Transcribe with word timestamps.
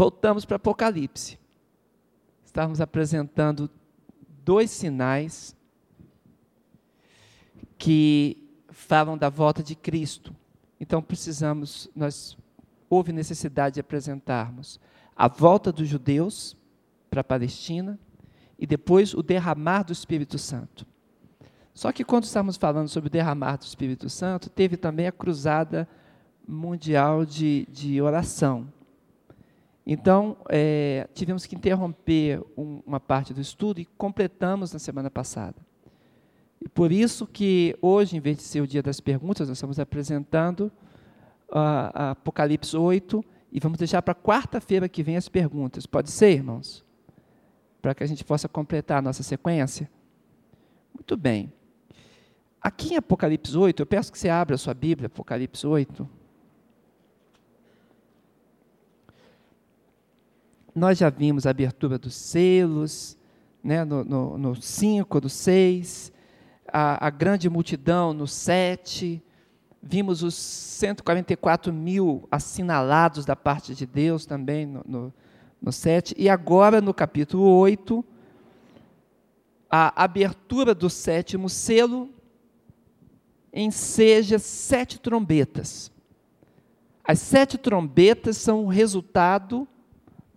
voltamos 0.00 0.46
para 0.46 0.56
Apocalipse. 0.56 1.38
Estávamos 2.42 2.80
apresentando 2.80 3.68
dois 4.42 4.70
sinais 4.70 5.54
que 7.76 8.48
falam 8.70 9.18
da 9.18 9.28
volta 9.28 9.62
de 9.62 9.74
Cristo. 9.74 10.34
Então 10.80 11.02
precisamos, 11.02 11.90
nós 11.94 12.34
houve 12.88 13.12
necessidade 13.12 13.74
de 13.74 13.80
apresentarmos 13.80 14.80
a 15.14 15.28
volta 15.28 15.70
dos 15.70 15.86
judeus 15.86 16.56
para 17.10 17.20
a 17.20 17.24
Palestina 17.24 18.00
e 18.58 18.66
depois 18.66 19.12
o 19.12 19.22
derramar 19.22 19.82
do 19.82 19.92
Espírito 19.92 20.38
Santo. 20.38 20.86
Só 21.74 21.92
que 21.92 22.04
quando 22.04 22.24
estamos 22.24 22.56
falando 22.56 22.88
sobre 22.88 23.08
o 23.08 23.12
derramar 23.12 23.58
do 23.58 23.64
Espírito 23.64 24.08
Santo, 24.08 24.48
teve 24.48 24.78
também 24.78 25.06
a 25.06 25.12
cruzada 25.12 25.86
mundial 26.48 27.26
de, 27.26 27.68
de 27.70 28.00
oração. 28.00 28.79
Então, 29.92 30.36
é, 30.48 31.08
tivemos 31.14 31.46
que 31.46 31.56
interromper 31.56 32.40
um, 32.56 32.80
uma 32.86 33.00
parte 33.00 33.34
do 33.34 33.40
estudo 33.40 33.80
e 33.80 33.84
completamos 33.84 34.72
na 34.72 34.78
semana 34.78 35.10
passada. 35.10 35.56
E 36.60 36.68
por 36.68 36.92
isso 36.92 37.26
que 37.26 37.76
hoje, 37.82 38.16
em 38.16 38.20
vez 38.20 38.36
de 38.36 38.44
ser 38.44 38.60
o 38.60 38.68
dia 38.68 38.84
das 38.84 39.00
perguntas, 39.00 39.48
nós 39.48 39.58
estamos 39.58 39.80
apresentando 39.80 40.70
uh, 41.48 42.12
Apocalipse 42.12 42.76
8 42.76 43.24
e 43.50 43.58
vamos 43.58 43.78
deixar 43.78 44.00
para 44.00 44.14
quarta-feira 44.14 44.88
que 44.88 45.02
vem 45.02 45.16
as 45.16 45.28
perguntas. 45.28 45.86
Pode 45.86 46.12
ser, 46.12 46.34
irmãos? 46.34 46.84
Para 47.82 47.92
que 47.92 48.04
a 48.04 48.06
gente 48.06 48.24
possa 48.24 48.48
completar 48.48 48.98
a 48.98 49.02
nossa 49.02 49.24
sequência? 49.24 49.90
Muito 50.94 51.16
bem. 51.16 51.52
Aqui 52.62 52.94
em 52.94 52.96
Apocalipse 52.96 53.58
8, 53.58 53.82
eu 53.82 53.86
peço 53.86 54.12
que 54.12 54.18
você 54.20 54.28
abra 54.28 54.54
a 54.54 54.58
sua 54.58 54.72
Bíblia, 54.72 55.08
Apocalipse 55.08 55.66
8. 55.66 56.19
Nós 60.74 60.98
já 60.98 61.10
vimos 61.10 61.46
a 61.46 61.50
abertura 61.50 61.98
dos 61.98 62.14
selos, 62.14 63.16
né, 63.62 63.84
no 63.84 64.54
5, 64.54 65.20
no 65.20 65.28
6, 65.28 66.12
a, 66.66 67.06
a, 67.06 67.10
grande 67.10 67.50
multidão 67.50 68.12
no 68.12 68.26
7, 68.26 69.22
vimos 69.82 70.22
os 70.22 70.34
144 70.34 71.72
mil 71.72 72.26
assinalados 72.30 73.24
da 73.24 73.34
parte 73.36 73.74
de 73.74 73.84
Deus 73.84 74.24
também 74.24 74.66
no, 74.66 74.82
no, 74.86 75.14
no 75.60 75.72
7, 75.72 76.14
e 76.16 76.28
agora 76.28 76.80
no 76.80 76.94
capítulo 76.94 77.44
8, 77.44 78.04
a 79.68 80.02
abertura 80.02 80.74
do 80.74 80.88
sétimo 80.88 81.48
selo 81.48 82.08
enseja 83.52 84.38
sete 84.38 84.98
trombetas. 84.98 85.92
As 87.04 87.18
sete 87.18 87.58
trombetas 87.58 88.36
são 88.36 88.64
o 88.64 88.68
resultado 88.68 89.66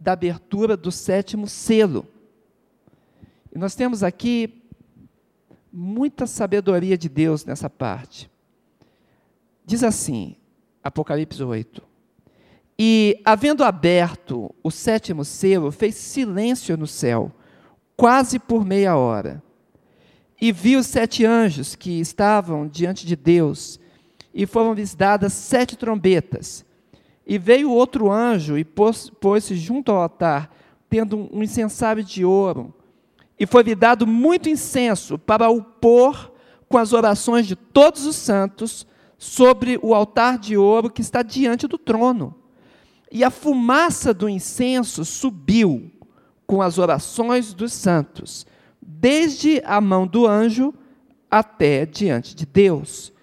da 0.04 0.12
abertura 0.12 0.76
do 0.76 0.92
sétimo 0.92 1.48
selo. 1.48 2.06
E 3.56 3.58
nós 3.58 3.73
temos 3.73 4.04
aqui 4.04 4.62
muita 5.72 6.28
sabedoria 6.28 6.98
de 6.98 7.08
Deus 7.08 7.46
nessa 7.46 7.70
parte. 7.70 8.30
Diz 9.66 9.81
assim, 9.81 10.36
Apocalipse 10.84 11.42
8: 11.42 11.81
E, 12.78 13.22
havendo 13.24 13.64
aberto 13.64 14.54
o 14.62 14.70
sétimo 14.70 15.24
selo, 15.24 15.72
fez 15.72 15.96
silêncio 15.96 16.76
no 16.76 16.86
céu, 16.86 17.31
quase 17.96 18.38
por 18.40 18.66
meia 18.66 18.98
hora. 18.98 19.42
E 20.42 20.52
viu 20.52 20.81
os 20.81 20.88
sete 20.88 21.26
anjos 21.26 21.76
que 21.76 22.02
estavam 22.02 22.68
diante 22.68 23.08
de 23.08 23.16
Deus, 23.16 23.80
e 24.34 24.46
foram-lhes 24.46 24.94
dadas 24.96 25.31
sete 25.31 25.78
trombetas. 25.78 26.66
E 27.26 27.38
veio 27.38 27.72
outro 27.72 28.12
anjo 28.12 28.58
e 28.58 28.64
pôs-se 28.66 29.56
junto 29.56 29.92
ao 29.92 30.02
altar, 30.02 30.54
tendo 30.90 31.30
um 31.32 31.42
incensário 31.42 32.04
de 32.04 32.26
ouro. 32.26 32.74
E 33.40 33.46
foi-lhe 33.46 33.76
dado 33.76 34.06
muito 34.06 34.50
incenso 34.50 35.18
para 35.18 35.50
o 35.50 35.62
pôr 35.62 36.31
com 36.68 36.78
as 36.78 36.94
orações 36.94 37.46
de 37.47 37.56
todos 37.56 38.06
os 38.06 38.16
santos 38.16 38.86
sobre 39.18 39.80
o 39.81 39.94
altar 39.94 40.38
de 40.38 40.58
ouro 40.58 40.90
que 40.90 41.02
está 41.02 41.22
diante 41.22 41.68
do 41.68 41.78
trono. 41.78 42.36
E 43.12 43.24
a 43.24 43.30
fumaça 43.30 44.14
do 44.14 44.28
incenso 44.28 45.06
subiu 45.06 45.92
com 46.46 46.62
as 46.62 46.78
orações 46.78 47.53
dos 47.53 47.72
santos, 47.72 48.46
desde 48.81 49.62
a 49.66 49.80
mão 49.80 50.06
do 50.06 50.28
anjo 50.28 50.74
até 51.30 51.86
diante 51.86 52.36
de 52.36 52.46
Deus. 52.46 53.14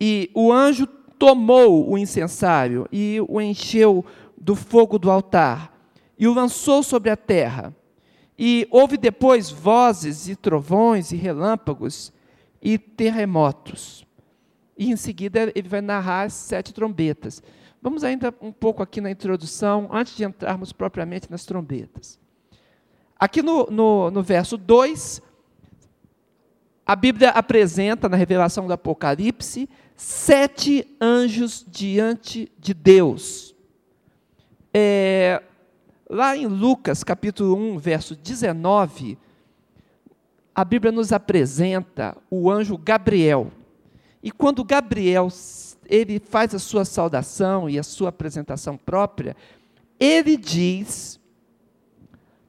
E 0.00 0.30
o 0.34 0.52
anjo 0.52 0.86
tomou 1.20 1.86
o 1.86 1.98
incensário 1.98 2.88
e 2.90 3.18
o 3.28 3.42
encheu 3.42 4.02
do 4.38 4.56
fogo 4.56 4.98
do 4.98 5.10
altar 5.10 5.78
e 6.18 6.26
o 6.26 6.32
lançou 6.32 6.82
sobre 6.82 7.10
a 7.10 7.16
terra. 7.16 7.76
E 8.38 8.66
houve 8.70 8.96
depois 8.96 9.50
vozes 9.50 10.28
e 10.28 10.34
trovões 10.34 11.12
e 11.12 11.16
relâmpagos 11.16 12.10
e 12.62 12.78
terremotos. 12.78 14.06
E 14.78 14.90
em 14.90 14.96
seguida 14.96 15.52
ele 15.54 15.68
vai 15.68 15.82
narrar 15.82 16.22
as 16.22 16.32
sete 16.32 16.72
trombetas. 16.72 17.42
Vamos 17.82 18.02
ainda 18.02 18.34
um 18.40 18.50
pouco 18.50 18.82
aqui 18.82 18.98
na 18.98 19.10
introdução, 19.10 19.90
antes 19.92 20.16
de 20.16 20.24
entrarmos 20.24 20.72
propriamente 20.72 21.30
nas 21.30 21.44
trombetas. 21.44 22.18
Aqui 23.18 23.42
no, 23.42 23.66
no, 23.66 24.10
no 24.10 24.22
verso 24.22 24.56
2, 24.56 25.20
a 26.86 26.96
Bíblia 26.96 27.28
apresenta, 27.28 28.08
na 28.08 28.16
revelação 28.16 28.66
do 28.66 28.72
Apocalipse, 28.72 29.68
sete 30.00 30.96
anjos 30.98 31.62
diante 31.68 32.50
de 32.58 32.72
Deus. 32.72 33.54
É, 34.72 35.42
lá 36.08 36.34
em 36.34 36.46
Lucas, 36.46 37.04
capítulo 37.04 37.54
1, 37.54 37.78
verso 37.78 38.16
19, 38.16 39.18
a 40.54 40.64
Bíblia 40.64 40.90
nos 40.90 41.12
apresenta 41.12 42.16
o 42.30 42.50
anjo 42.50 42.78
Gabriel. 42.78 43.52
E 44.22 44.30
quando 44.30 44.64
Gabriel 44.64 45.28
ele 45.84 46.18
faz 46.18 46.54
a 46.54 46.58
sua 46.58 46.86
saudação 46.86 47.68
e 47.68 47.78
a 47.78 47.82
sua 47.82 48.08
apresentação 48.08 48.78
própria, 48.78 49.36
ele 49.98 50.38
diz 50.38 51.20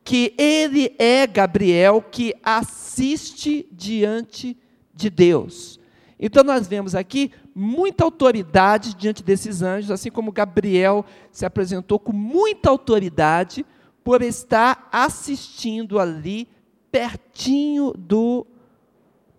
que 0.06 0.33
ele 0.38 0.95
é 0.97 1.28
Gabriel 1.28 2.01
que 2.01 2.33
assiste 2.41 3.68
diante 3.73 4.57
de 4.94 5.09
Deus. 5.09 5.81
Então 6.22 6.44
nós 6.44 6.68
vemos 6.68 6.94
aqui 6.94 7.31
muita 7.53 8.03
autoridade 8.03 8.95
diante 8.95 9.23
desses 9.23 9.62
anjos, 9.62 9.91
assim 9.91 10.09
como 10.09 10.31
Gabriel 10.31 11.06
se 11.31 11.45
apresentou 11.45 12.00
com 12.00 12.13
muita 12.13 12.69
autoridade 12.69 13.66
por 14.03 14.22
estar 14.22 14.88
assistindo 14.91 16.00
ali 16.00 16.47
pertinho 16.91 17.94
do 17.94 18.45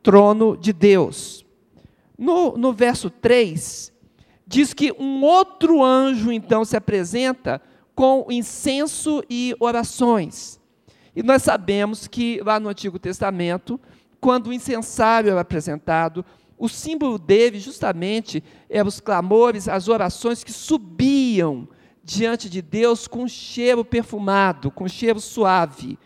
trono 0.02 0.56
de 0.56 0.72
Deus. 0.72 1.44
No, 2.18 2.56
no 2.56 2.72
verso 2.72 3.10
3, 3.10 3.92
diz 4.46 4.72
que 4.72 4.92
um 4.98 5.22
outro 5.22 5.82
anjo 5.82 6.30
então 6.30 6.64
se 6.64 6.76
apresenta 6.76 7.60
com 7.94 8.26
incenso 8.30 9.22
e 9.28 9.54
orações. 9.58 10.60
E 11.14 11.22
nós 11.22 11.42
sabemos 11.42 12.06
que 12.06 12.40
lá 12.42 12.58
no 12.58 12.68
Antigo 12.68 12.98
Testamento, 12.98 13.80
quando 14.20 14.48
o 14.48 14.52
incensário 14.52 15.30
era 15.30 15.40
apresentado, 15.40 16.24
o 16.62 16.68
símbolo 16.68 17.18
dele, 17.18 17.58
justamente, 17.58 18.40
eram 18.70 18.86
os 18.86 19.00
clamores, 19.00 19.68
as 19.68 19.88
orações 19.88 20.44
que 20.44 20.52
subiam 20.52 21.68
diante 22.04 22.48
de 22.48 22.62
Deus 22.62 23.08
com 23.08 23.26
cheiro 23.26 23.84
perfumado, 23.84 24.70
com 24.70 24.86
cheiro 24.86 25.18
suave. 25.18 25.98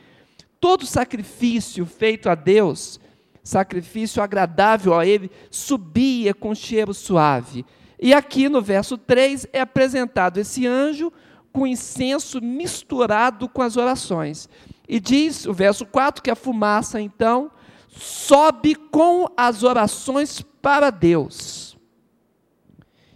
Todo 0.59 0.87
sacrifício 0.87 1.85
feito 1.85 2.31
a 2.31 2.35
Deus, 2.35 2.99
sacrifício 3.43 4.23
agradável 4.23 4.99
a 4.99 5.05
Ele, 5.05 5.31
subia 5.51 6.33
com 6.33 6.55
cheiro 6.55 6.95
suave. 6.95 7.63
E 8.01 8.15
aqui 8.15 8.49
no 8.49 8.63
verso 8.63 8.97
3 8.97 9.49
é 9.53 9.61
apresentado 9.61 10.39
esse 10.39 10.67
anjo 10.67 11.13
com 11.53 11.67
incenso 11.67 12.41
misturado 12.41 13.47
com 13.47 13.61
as 13.61 13.77
orações. 13.77 14.49
E 14.89 14.99
diz 14.99 15.45
o 15.45 15.53
verso 15.53 15.85
4 15.85 16.23
que 16.23 16.31
a 16.31 16.35
fumaça, 16.35 16.99
então, 16.99 17.51
sobe 17.97 18.75
com 18.75 19.27
as 19.37 19.63
orações 19.63 20.43
para 20.63 20.91
Deus. 20.91 21.77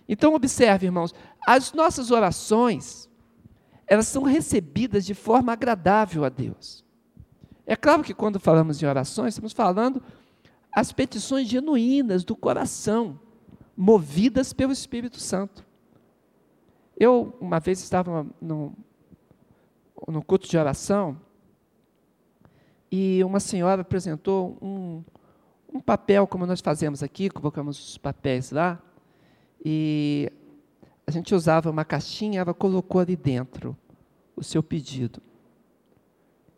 Então, 0.09 0.35
observe, 0.35 0.87
irmãos, 0.87 1.15
as 1.47 1.73
nossas 1.73 2.11
orações, 2.11 3.09
elas 3.87 4.06
são 4.06 4.23
recebidas 4.23 5.05
de 5.05 5.15
forma 5.15 5.53
agradável 5.53 6.25
a 6.25 6.29
Deus. 6.29 6.85
É 7.67 7.77
claro 7.77 8.03
que 8.03 8.15
quando 8.15 8.41
falamos 8.41 8.82
em 8.82 8.87
orações, 8.87 9.35
estamos 9.35 9.53
falando 9.53 10.03
as 10.73 10.93
petições 10.93 11.49
genuínas 11.49 12.25
do 12.25 12.35
coração, 12.35 13.19
movidas 13.77 14.53
pelo 14.53 14.73
Espírito 14.73 15.21
Santo. 15.21 15.65
Eu, 16.97 17.37
uma 17.41 17.61
vez, 17.61 17.81
estava 17.81 18.27
no, 18.41 18.77
no 20.06 20.23
culto 20.23 20.49
de 20.49 20.59
oração, 20.59 21.21
e 22.90 23.22
uma 23.25 23.38
senhora 23.38 23.82
apresentou 23.82 24.58
um, 24.60 25.02
um 25.72 25.81
papel, 25.81 26.26
como 26.26 26.44
nós 26.44 26.60
fazemos 26.60 27.02
aqui, 27.02 27.31
colocamos 27.31 27.90
os 27.90 27.98
papéis 27.98 28.50
lá, 28.50 28.82
e 29.64 30.31
a 31.06 31.10
gente 31.10 31.34
usava 31.34 31.70
uma 31.70 31.84
caixinha, 31.84 32.40
ela 32.40 32.54
colocou 32.54 33.00
ali 33.00 33.16
dentro 33.16 33.76
o 34.34 34.42
seu 34.42 34.62
pedido. 34.62 35.20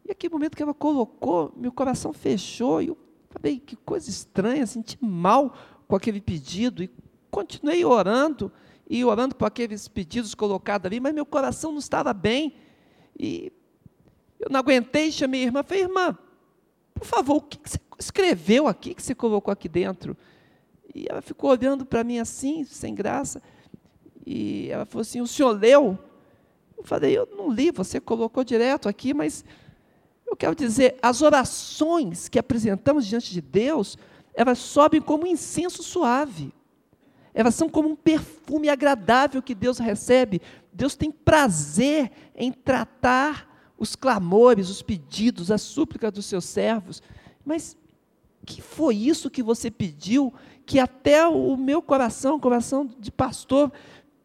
E 0.07 0.11
aquele 0.11 0.33
momento 0.33 0.57
que 0.57 0.63
ela 0.63 0.75
colocou, 0.75 1.53
meu 1.57 1.73
coração 1.73 2.13
fechou, 2.13 2.81
e 2.81 2.89
eu 2.89 2.99
falei, 3.31 3.59
que 3.59 3.77
coisa 3.77 4.09
estranha, 4.09 4.67
senti 4.67 4.97
mal 5.01 5.55
com 5.87 5.97
aquele 5.97 6.21
pedido, 6.21 6.83
e 6.83 6.91
continuei 7.31 7.85
orando, 7.85 8.51
e 8.89 9.05
orando 9.05 9.35
por 9.35 9.47
aqueles 9.47 9.89
pedidos 9.89 10.35
colocados 10.35 10.87
ali, 10.87 11.01
mas 11.01 11.15
meu 11.15 11.27
coração 11.27 11.73
não 11.73 11.79
estava 11.79 12.13
bem, 12.13 12.55
e 13.19 13.53
eu 14.39 14.49
não 14.51 14.61
aguentei, 14.61 15.11
chamei 15.13 15.43
a 15.43 15.45
irmã, 15.45 15.63
falei, 15.63 15.83
irmã, 15.85 16.19
por 17.03 17.09
favor, 17.09 17.37
o 17.39 17.41
que 17.41 17.59
você 17.65 17.79
escreveu 17.99 18.69
aqui, 18.69 18.95
que 18.95 19.03
você 19.03 19.13
colocou 19.13 19.51
aqui 19.51 19.69
dentro? 19.69 20.17
E 20.95 21.07
ela 21.09 21.21
ficou 21.21 21.51
olhando 21.51 21.85
para 21.85 22.05
mim 22.05 22.21
assim, 22.21 22.65
sem 22.65 22.95
graça, 22.95 23.43
e 24.25 24.69
ela 24.71 24.87
falou 24.87 25.03
assim, 25.03 25.21
o 25.21 25.27
senhor 25.27 25.51
leu? 25.51 25.99
Eu 26.79 26.85
falei, 26.85 27.19
eu 27.19 27.29
não 27.37 27.51
li, 27.51 27.73
você 27.73 28.01
colocou 28.01 28.45
direto 28.45 28.89
aqui, 28.89 29.13
mas 29.13 29.45
eu 30.25 30.37
quero 30.37 30.55
dizer, 30.55 30.97
as 31.03 31.23
orações 31.23 32.29
que 32.29 32.39
apresentamos 32.39 33.05
diante 33.05 33.33
de 33.33 33.41
Deus, 33.41 33.99
elas 34.33 34.59
sobem 34.59 35.01
como 35.01 35.25
um 35.25 35.27
incenso 35.27 35.83
suave. 35.83 36.55
Elas 37.35 37.57
são 37.57 37.69
como 37.69 37.89
um 37.89 37.97
perfume 37.97 38.69
agradável 38.69 39.43
que 39.43 39.57
Deus 39.57 39.79
recebe. 39.79 40.41
Deus 40.73 40.95
tem 40.95 41.11
prazer 41.11 42.13
em 42.37 42.53
tratar 42.53 43.52
os 43.83 43.97
clamores, 43.97 44.71
os 44.71 44.81
pedidos, 44.81 45.51
as 45.51 45.61
súplicas 45.61 46.13
dos 46.13 46.27
seus 46.27 46.45
servos. 46.45 47.03
Mas 47.45 47.77
que 48.47 48.63
foi 48.63 48.95
isso 48.95 49.29
que 49.29 49.43
você 49.43 49.73
pediu 49.73 50.33
que 50.65 50.79
até 50.79 51.27
o 51.27 51.57
meu 51.57 51.83
coração, 51.83 52.37
o 52.37 52.41
coração 52.41 52.87
de 52.87 53.11
pastor, 53.11 53.73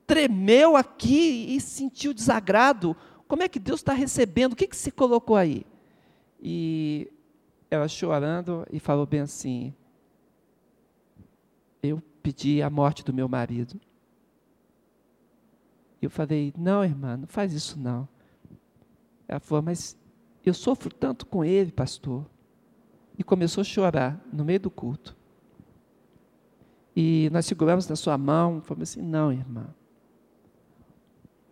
tremeu 0.05 0.75
aqui 0.75 1.55
e 1.55 1.59
sentiu 1.59 2.13
desagrado? 2.13 2.95
Como 3.27 3.41
é 3.41 3.49
que 3.49 3.57
Deus 3.57 3.79
está 3.79 3.93
recebendo? 3.93 4.53
O 4.53 4.55
que, 4.55 4.67
que 4.67 4.75
se 4.75 4.91
colocou 4.91 5.35
aí? 5.35 5.65
E 6.39 7.11
ela 7.71 7.87
chorando 7.87 8.63
e 8.71 8.79
falou 8.79 9.07
bem 9.07 9.21
assim: 9.21 9.73
Eu 11.81 11.99
pedi 12.21 12.61
a 12.61 12.69
morte 12.69 13.03
do 13.03 13.11
meu 13.11 13.27
marido. 13.27 13.81
Eu 15.99 16.11
falei: 16.11 16.53
Não, 16.55 16.83
irmã, 16.83 17.17
não 17.17 17.27
faz 17.27 17.53
isso 17.53 17.79
não. 17.79 18.07
Ela 19.27 19.39
falou: 19.39 19.61
Mas 19.61 19.97
eu 20.45 20.53
sofro 20.53 20.93
tanto 20.93 21.25
com 21.25 21.43
ele, 21.43 21.71
pastor. 21.71 22.25
E 23.17 23.23
começou 23.23 23.61
a 23.61 23.65
chorar 23.65 24.19
no 24.31 24.45
meio 24.45 24.59
do 24.59 24.69
culto. 24.69 25.15
E 26.95 27.29
nós 27.31 27.45
seguramos 27.45 27.87
na 27.87 27.95
sua 27.95 28.17
mão, 28.17 28.61
falamos 28.61 28.89
assim: 28.89 29.01
Não, 29.01 29.31
irmã. 29.31 29.67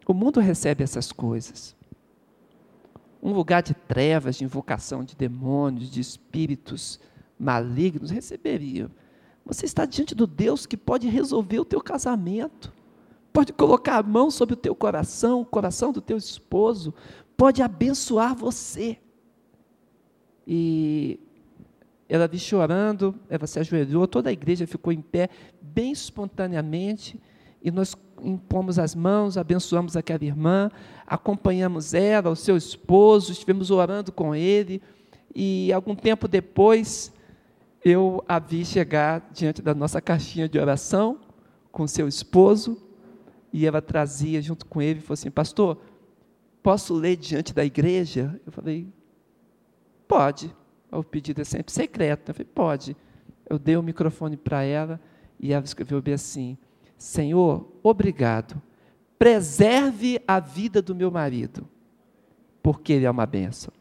O 0.08 0.14
mundo 0.14 0.40
recebe 0.40 0.84
essas 0.84 1.12
coisas 1.12 1.76
um 3.26 3.34
lugar 3.34 3.64
de 3.64 3.74
trevas, 3.74 4.36
de 4.36 4.44
invocação 4.44 5.04
de 5.04 5.16
demônios, 5.16 5.90
de 5.90 6.00
espíritos 6.00 7.00
malignos, 7.40 8.12
receberia. 8.12 8.88
Você 9.44 9.66
está 9.66 9.84
diante 9.84 10.14
do 10.14 10.28
Deus 10.28 10.68
que 10.68 10.78
pode 10.78 11.08
resolver 11.08 11.60
o 11.60 11.66
teu 11.66 11.82
casamento, 11.82 12.72
pode 13.34 13.52
colocar 13.52 13.98
a 13.98 14.04
mão 14.04 14.30
sobre 14.30 14.54
o 14.54 14.58
teu 14.58 14.76
coração, 14.76 15.42
o 15.42 15.46
coração 15.46 15.92
do 15.92 16.02
teu 16.02 16.18
esposo, 16.18 16.94
pode 17.38 17.62
abençoar 17.62 18.36
você. 18.36 18.98
E 20.48 21.20
ela 22.08 22.28
vi 22.28 22.38
chorando, 22.38 23.16
ela 23.30 23.48
se 23.48 23.60
ajoelhou, 23.60 24.08
toda 24.08 24.30
a 24.30 24.34
igreja 24.34 24.68
ficou 24.68 24.94
em 24.94 25.02
pé, 25.02 25.30
bem 25.62 25.92
espontaneamente, 25.92 27.20
e 27.62 27.72
nós 27.72 27.96
impomos 28.22 28.78
as 28.78 28.94
mãos, 28.94 29.38
abençoamos 29.38 29.98
aquela 29.98 30.24
irmã, 30.24 30.70
acompanhamos 31.06 31.94
ela, 31.94 32.30
o 32.30 32.36
seu 32.36 32.56
esposo, 32.56 33.32
estivemos 33.32 33.72
orando 33.72 34.12
com 34.12 34.36
ele, 34.36 34.82
e 35.34 35.74
algum 35.74 35.96
tempo 35.96 36.28
depois 36.28 37.12
eu 37.84 38.24
a 38.28 38.40
vi 38.40 38.64
chegar 38.64 39.30
diante 39.34 39.62
da 39.62 39.74
nossa 39.74 40.00
caixinha 40.00 40.48
de 40.48 40.60
oração 40.60 41.20
com 41.72 41.88
seu 41.88 42.08
esposo, 42.08 42.78
e 43.52 43.66
ela 43.66 43.82
trazia 43.82 44.42
junto 44.42 44.66
com 44.66 44.82
ele 44.82 45.00
e 45.00 45.02
falou 45.02 45.14
assim: 45.14 45.32
Pastor, 45.32 45.78
posso 46.66 46.96
ler 46.96 47.16
diante 47.16 47.54
da 47.54 47.64
igreja? 47.64 48.42
Eu 48.44 48.52
falei: 48.52 48.88
Pode. 50.08 50.52
O 50.92 51.04
pedido 51.04 51.42
é 51.42 51.44
sempre 51.44 51.72
secreto. 51.72 52.30
Eu 52.30 52.34
falei: 52.34 52.50
Pode. 52.56 52.98
Eu 53.48 53.60
dei 53.60 53.78
o 53.78 53.84
microfone 53.84 54.36
para 54.36 54.64
ela 54.64 55.00
e 55.40 55.54
ela 55.54 55.64
escreveu 55.64 56.02
bem 56.02 56.16
assim: 56.16 56.58
Senhor, 56.98 57.70
obrigado. 57.84 58.60
Preserve 59.20 60.20
a 60.28 60.40
vida 60.40 60.82
do 60.82 60.96
meu 60.96 61.12
marido, 61.12 61.70
porque 62.64 62.94
ele 62.94 63.06
é 63.06 63.12
uma 63.12 63.28
benção. 63.28 63.72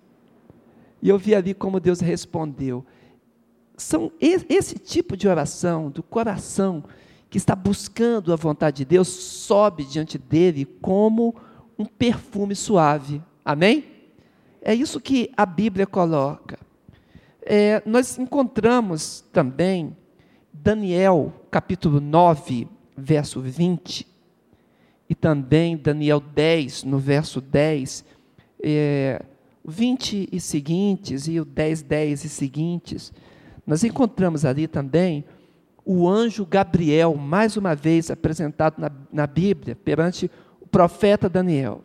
E 1.01 1.09
eu 1.09 1.19
vi 1.19 1.35
ali 1.35 1.55
como 1.55 1.81
Deus 1.81 2.01
respondeu. 2.01 2.85
São 3.79 4.13
esse 4.21 4.79
tipo 4.79 5.17
de 5.17 5.27
oração 5.27 5.91
do 5.91 6.03
coração 6.03 6.85
que 7.31 7.39
está 7.39 7.57
buscando 7.57 8.31
a 8.31 8.37
vontade 8.37 8.79
de 8.79 8.85
Deus 8.85 9.09
sobe 9.09 9.85
diante 9.85 10.19
dele 10.19 10.67
como 10.67 11.35
um 11.79 11.85
perfume 11.85 12.55
suave. 12.55 13.23
Amém? 13.45 13.85
É 14.61 14.75
isso 14.75 15.01
que 15.01 15.31
a 15.37 15.45
Bíblia 15.45 15.87
coloca. 15.87 16.59
É, 17.43 17.83
nós 17.85 18.19
encontramos 18.19 19.23
também 19.33 19.95
Daniel, 20.53 21.33
capítulo 21.51 22.01
9, 22.01 22.67
verso 22.97 23.41
20, 23.41 24.07
e 25.09 25.15
também 25.15 25.77
Daniel 25.77 26.21
10, 26.21 26.85
no 26.85 26.99
verso 26.99 27.41
10, 27.41 28.05
é, 28.63 29.23
20 29.67 30.29
e 30.33 30.41
seguintes, 30.41 31.29
e 31.29 31.39
o 31.39 31.45
10, 31.45 31.83
10 31.83 32.25
e 32.25 32.29
seguintes, 32.29 33.13
nós 33.67 33.85
encontramos 33.85 34.45
ali 34.45 34.67
também 34.67 35.25
o 35.85 36.09
anjo 36.09 36.47
Gabriel, 36.47 37.15
mais 37.15 37.57
uma 37.57 37.75
vez 37.75 38.11
apresentado 38.11 38.79
na, 38.79 38.91
na 39.13 39.27
Bíblia, 39.27 39.77
perante 39.77 40.27
o 40.27 40.31
profeta 40.75 41.29
Daniel. 41.29 41.85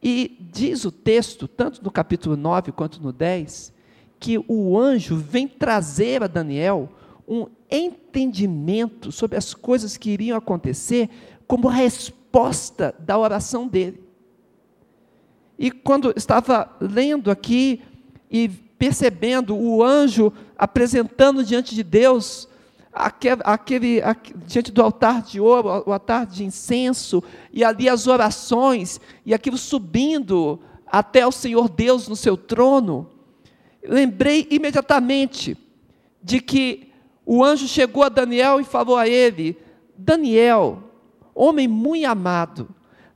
E 0.00 0.38
diz 0.52 0.84
o 0.84 0.92
texto, 0.92 1.48
tanto 1.48 1.82
no 1.82 1.90
capítulo 1.90 2.36
9 2.36 2.70
quanto 2.70 3.02
no 3.02 3.12
10, 3.12 3.72
que 4.20 4.38
o 4.46 4.78
anjo 4.78 5.16
vem 5.16 5.48
trazer 5.48 6.22
a 6.22 6.28
Daniel 6.28 6.88
um 7.26 7.48
entendimento 7.68 9.10
sobre 9.10 9.36
as 9.36 9.52
coisas 9.52 9.96
que 9.96 10.10
iriam 10.10 10.38
acontecer 10.38 11.10
como 11.48 11.66
resposta 11.66 12.94
da 13.00 13.18
oração 13.18 13.66
dele. 13.66 14.00
E 15.58 15.72
quando 15.72 16.14
estava 16.16 16.70
lendo 16.80 17.32
aqui 17.32 17.82
e 18.30 18.48
percebendo 18.78 19.56
o 19.56 19.82
anjo 19.82 20.32
apresentando 20.56 21.42
diante 21.42 21.74
de 21.74 21.82
Deus 21.82 22.48
aquele, 22.94 23.42
aquele, 23.42 24.02
diante 24.46 24.70
do 24.70 24.80
altar 24.80 25.20
de 25.22 25.40
ouro, 25.40 25.82
o 25.84 25.92
altar 25.92 26.24
de 26.24 26.44
incenso, 26.44 27.22
e 27.52 27.64
ali 27.64 27.88
as 27.88 28.06
orações, 28.06 29.00
e 29.26 29.34
aquilo 29.34 29.58
subindo 29.58 30.60
até 30.86 31.26
o 31.26 31.32
Senhor 31.32 31.68
Deus 31.68 32.06
no 32.06 32.14
seu 32.14 32.36
trono, 32.36 33.10
lembrei 33.82 34.46
imediatamente 34.48 35.58
de 36.22 36.40
que 36.40 36.92
o 37.26 37.42
anjo 37.42 37.66
chegou 37.66 38.04
a 38.04 38.08
Daniel 38.08 38.60
e 38.60 38.64
falou 38.64 38.96
a 38.96 39.08
ele: 39.08 39.58
Daniel, 39.98 40.84
homem 41.34 41.66
muito 41.66 42.06
amado, 42.06 42.68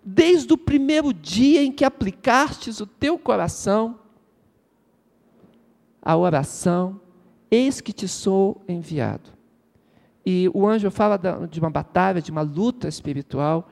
desde 0.02 0.52
o 0.52 0.58
primeiro 0.58 1.12
dia 1.14 1.62
em 1.62 1.70
que 1.70 1.84
aplicastes 1.84 2.80
o 2.80 2.86
teu 2.86 3.16
coração 3.16 4.00
à 6.02 6.16
oração, 6.16 7.00
eis 7.50 7.80
que 7.80 7.92
te 7.92 8.08
sou 8.08 8.60
enviado. 8.68 9.37
E 10.30 10.46
o 10.52 10.66
anjo 10.68 10.90
fala 10.90 11.18
de 11.50 11.58
uma 11.58 11.70
batalha, 11.70 12.20
de 12.20 12.30
uma 12.30 12.42
luta 12.42 12.86
espiritual, 12.86 13.66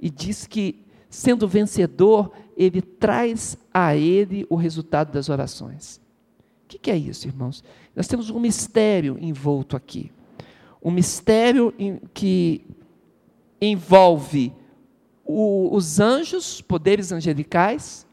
e 0.00 0.08
diz 0.08 0.46
que, 0.46 0.86
sendo 1.10 1.48
vencedor, 1.48 2.30
ele 2.56 2.80
traz 2.80 3.58
a 3.74 3.96
ele 3.96 4.46
o 4.48 4.54
resultado 4.54 5.10
das 5.10 5.28
orações. 5.28 6.00
O 6.62 6.68
que, 6.68 6.92
é 6.92 6.96
isso, 6.96 7.26
irmãos? 7.26 7.64
Nós 7.92 8.06
temos 8.06 8.30
um 8.30 8.38
mistério 8.38 9.18
envolto 9.20 9.76
aqui. 9.76 10.12
Um 10.80 10.92
mistério 10.92 11.74
que 12.14 12.64
envolve 13.60 14.52
os 15.24 15.98
anjos, 15.98 16.60
poderes 16.60 17.10
angelicais, 17.10 18.06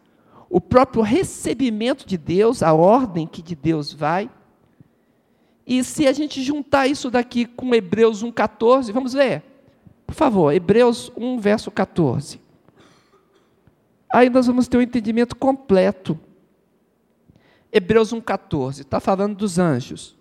o 0.50 0.60
próprio 0.60 1.04
recebimento 1.04 2.08
de 2.08 2.18
Deus, 2.18 2.64
a 2.64 2.74
ordem 2.74 3.28
que 3.28 3.44
de 3.44 3.56
Deus 3.56 3.94
vai. 3.94 4.32
E 5.66 5.84
se 5.84 6.08
a 6.08 6.14
gente 6.14 6.42
juntar 6.42 6.88
isso 6.88 7.10
daqui 7.10 7.46
com 7.46 7.74
Hebreus 7.74 8.24
1,14, 8.24 8.92
vamos 8.92 9.14
ver. 9.14 9.44
Por 10.06 10.16
favor, 10.16 10.52
Hebreus 10.54 11.12
1, 11.16 11.40
verso 11.40 11.72
14. 11.72 12.42
Aí 14.14 14.30
nós 14.30 14.46
vamos 14.46 14.68
ter 14.68 14.78
um 14.78 14.82
entendimento 14.82 15.36
completo 15.36 16.20
Hebreus 17.74 18.14
1,14, 18.14 18.82
está 18.82 19.00
falando 19.00 19.36
dos 19.36 19.58
anjos. 19.58 20.16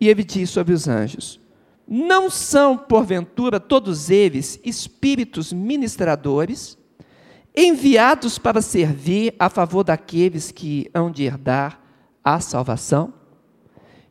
E 0.00 0.08
ele 0.08 0.24
diz 0.24 0.50
sobre 0.50 0.74
os 0.74 0.88
anjos: 0.88 1.40
Não 1.86 2.28
são, 2.28 2.76
porventura, 2.76 3.60
todos 3.60 4.10
eles 4.10 4.58
espíritos 4.64 5.52
ministradores, 5.52 6.76
enviados 7.54 8.40
para 8.40 8.60
servir 8.60 9.36
a 9.38 9.48
favor 9.48 9.84
daqueles 9.84 10.50
que 10.50 10.90
hão 10.92 11.12
de 11.12 11.22
herdar 11.22 11.80
a 12.24 12.40
salvação. 12.40 13.12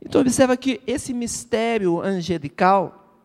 Então, 0.05 0.21
observa 0.21 0.55
que 0.55 0.81
esse 0.85 1.13
mistério 1.13 2.01
angelical, 2.01 3.23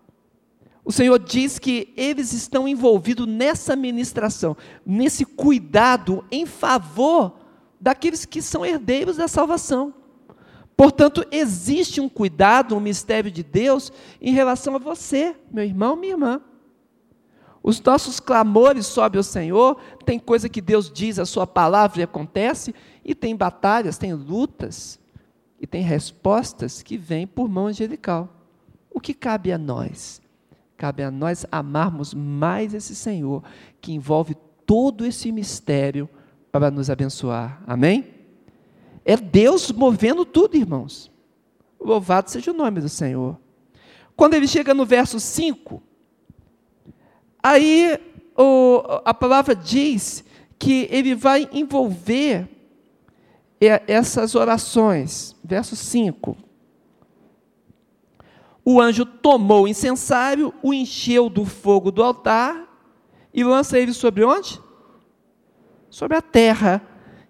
o 0.84 0.92
Senhor 0.92 1.18
diz 1.18 1.58
que 1.58 1.92
eles 1.96 2.32
estão 2.32 2.66
envolvidos 2.66 3.26
nessa 3.26 3.76
ministração, 3.76 4.56
nesse 4.86 5.24
cuidado 5.24 6.24
em 6.30 6.46
favor 6.46 7.34
daqueles 7.80 8.24
que 8.24 8.40
são 8.40 8.64
herdeiros 8.64 9.16
da 9.16 9.28
salvação. 9.28 9.92
Portanto, 10.76 11.26
existe 11.32 12.00
um 12.00 12.08
cuidado, 12.08 12.76
um 12.76 12.80
mistério 12.80 13.30
de 13.30 13.42
Deus 13.42 13.92
em 14.22 14.32
relação 14.32 14.76
a 14.76 14.78
você, 14.78 15.34
meu 15.50 15.64
irmão, 15.64 15.96
minha 15.96 16.12
irmã. 16.12 16.40
Os 17.62 17.82
nossos 17.82 18.20
clamores 18.20 18.86
sobem 18.86 19.18
ao 19.18 19.24
Senhor, 19.24 19.76
tem 20.06 20.18
coisa 20.18 20.48
que 20.48 20.60
Deus 20.60 20.90
diz, 20.90 21.18
a 21.18 21.26
sua 21.26 21.46
palavra 21.46 22.00
e 22.00 22.04
acontece, 22.04 22.74
e 23.04 23.14
tem 23.14 23.36
batalhas, 23.36 23.98
tem 23.98 24.12
lutas, 24.12 24.98
e 25.60 25.66
tem 25.66 25.82
respostas 25.82 26.82
que 26.82 26.96
vêm 26.96 27.26
por 27.26 27.48
mão 27.48 27.66
angelical. 27.66 28.28
O 28.90 29.00
que 29.00 29.12
cabe 29.12 29.52
a 29.52 29.58
nós? 29.58 30.20
Cabe 30.76 31.02
a 31.02 31.10
nós 31.10 31.44
amarmos 31.50 32.14
mais 32.14 32.74
esse 32.74 32.94
Senhor, 32.94 33.42
que 33.80 33.92
envolve 33.92 34.36
todo 34.64 35.04
esse 35.04 35.32
mistério 35.32 36.08
para 36.52 36.70
nos 36.70 36.88
abençoar. 36.88 37.62
Amém? 37.66 38.06
É 39.04 39.16
Deus 39.16 39.72
movendo 39.72 40.24
tudo, 40.24 40.56
irmãos. 40.56 41.10
Louvado 41.80 42.30
seja 42.30 42.50
o 42.50 42.54
nome 42.54 42.80
do 42.80 42.88
Senhor. 42.88 43.38
Quando 44.14 44.34
ele 44.34 44.46
chega 44.46 44.74
no 44.74 44.84
verso 44.84 45.18
5, 45.18 45.82
Aí 47.42 47.98
o, 48.36 48.82
a 49.04 49.14
palavra 49.14 49.54
diz 49.54 50.24
que 50.58 50.88
ele 50.90 51.14
vai 51.14 51.48
envolver 51.52 52.48
essas 53.60 54.34
orações. 54.34 55.34
Verso 55.42 55.74
5. 55.74 56.36
O 58.64 58.80
anjo 58.80 59.06
tomou 59.06 59.64
o 59.64 59.68
incensário, 59.68 60.52
o 60.62 60.74
encheu 60.74 61.30
do 61.30 61.44
fogo 61.46 61.90
do 61.90 62.02
altar 62.02 62.68
e 63.32 63.42
lança 63.42 63.78
ele 63.78 63.92
sobre 63.94 64.24
onde? 64.24 64.60
Sobre 65.88 66.16
a 66.16 66.22
terra. 66.22 66.82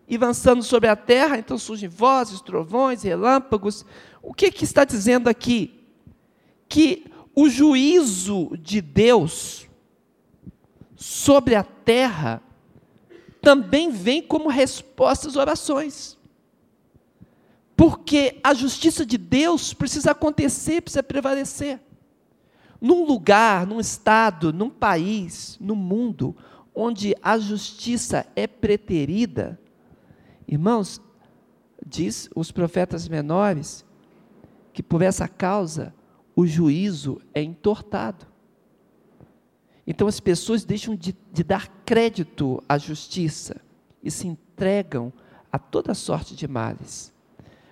E 0.09 0.17
lançando 0.17 0.63
sobre 0.63 0.89
a 0.89 0.97
terra, 0.97 1.39
então 1.39 1.59
surgem 1.59 1.89
vozes, 1.89 2.41
trovões, 2.41 3.03
relâmpagos. 3.03 3.85
O 4.23 4.35
que, 4.35 4.51
que 4.51 4.65
está 4.65 4.85
dizendo 4.85 5.29
aqui? 5.29 5.85
Que 6.69 7.05
o 7.37 7.49
juízo 7.49 8.57
de 8.59 8.81
Deus 8.81 9.69
sobre 10.97 11.55
a 11.55 11.63
terra 11.63 12.43
também 13.41 13.91
vem 13.91 14.21
como 14.21 14.49
resposta 14.49 15.29
às 15.29 15.37
orações. 15.37 16.18
Porque 17.79 18.41
a 18.43 18.55
justiça 18.55 19.07
de 19.07 19.17
Deus 19.17 19.73
precisa 19.73 20.11
acontecer, 20.11 20.81
precisa 20.83 21.01
prevalecer. 21.01 21.81
Num 22.81 23.07
lugar, 23.07 23.65
num 23.69 23.79
estado, 23.79 24.53
num 24.53 24.69
país, 24.69 25.57
no 25.61 25.77
mundo, 25.77 26.35
onde 26.75 27.15
a 27.23 27.39
justiça 27.39 28.27
é 28.35 28.49
preterida, 28.49 29.61
irmãos, 30.49 31.01
diz 31.87 32.29
os 32.35 32.51
profetas 32.51 33.07
menores, 33.07 33.85
que 34.73 34.83
por 34.83 35.01
essa 35.01 35.29
causa 35.29 35.95
o 36.35 36.45
juízo 36.49 37.21
é 37.33 37.41
entortado. 37.41 38.27
Então 39.87 40.09
as 40.09 40.19
pessoas 40.19 40.65
deixam 40.65 40.97
de, 40.97 41.17
de 41.33 41.45
dar 41.45 41.69
crédito 41.87 42.61
à 42.69 42.77
justiça 42.77 43.61
e 44.03 44.11
se 44.11 44.27
entregam 44.27 45.13
a 45.53 45.61
toda 45.61 45.95
sorte 45.95 46.35
de 46.35 46.49
males. 46.49 47.17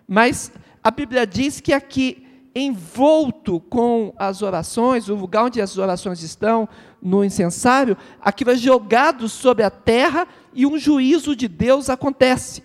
Mas 0.06 0.52
a 0.82 0.90
Bíblia 0.90 1.26
diz 1.26 1.60
que 1.60 1.72
aqui, 1.72 2.26
envolto 2.54 3.60
com 3.60 4.14
as 4.16 4.40
orações, 4.40 5.08
o 5.08 5.14
lugar 5.14 5.44
onde 5.44 5.60
as 5.60 5.76
orações 5.76 6.22
estão, 6.22 6.68
no 7.02 7.24
incensário, 7.24 7.96
aquilo 8.20 8.52
é 8.52 8.56
jogado 8.56 9.28
sobre 9.28 9.62
a 9.62 9.70
terra 9.70 10.26
e 10.54 10.64
um 10.64 10.78
juízo 10.78 11.36
de 11.36 11.48
Deus 11.48 11.90
acontece. 11.90 12.64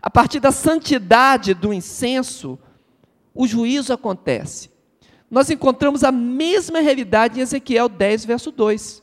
A 0.00 0.10
partir 0.10 0.40
da 0.40 0.52
santidade 0.52 1.54
do 1.54 1.72
incenso, 1.72 2.58
o 3.34 3.46
juízo 3.46 3.92
acontece 3.92 4.74
nós 5.34 5.50
encontramos 5.50 6.04
a 6.04 6.12
mesma 6.12 6.78
realidade 6.78 7.40
em 7.40 7.42
Ezequiel 7.42 7.88
10, 7.88 8.24
verso 8.24 8.52
2. 8.52 9.02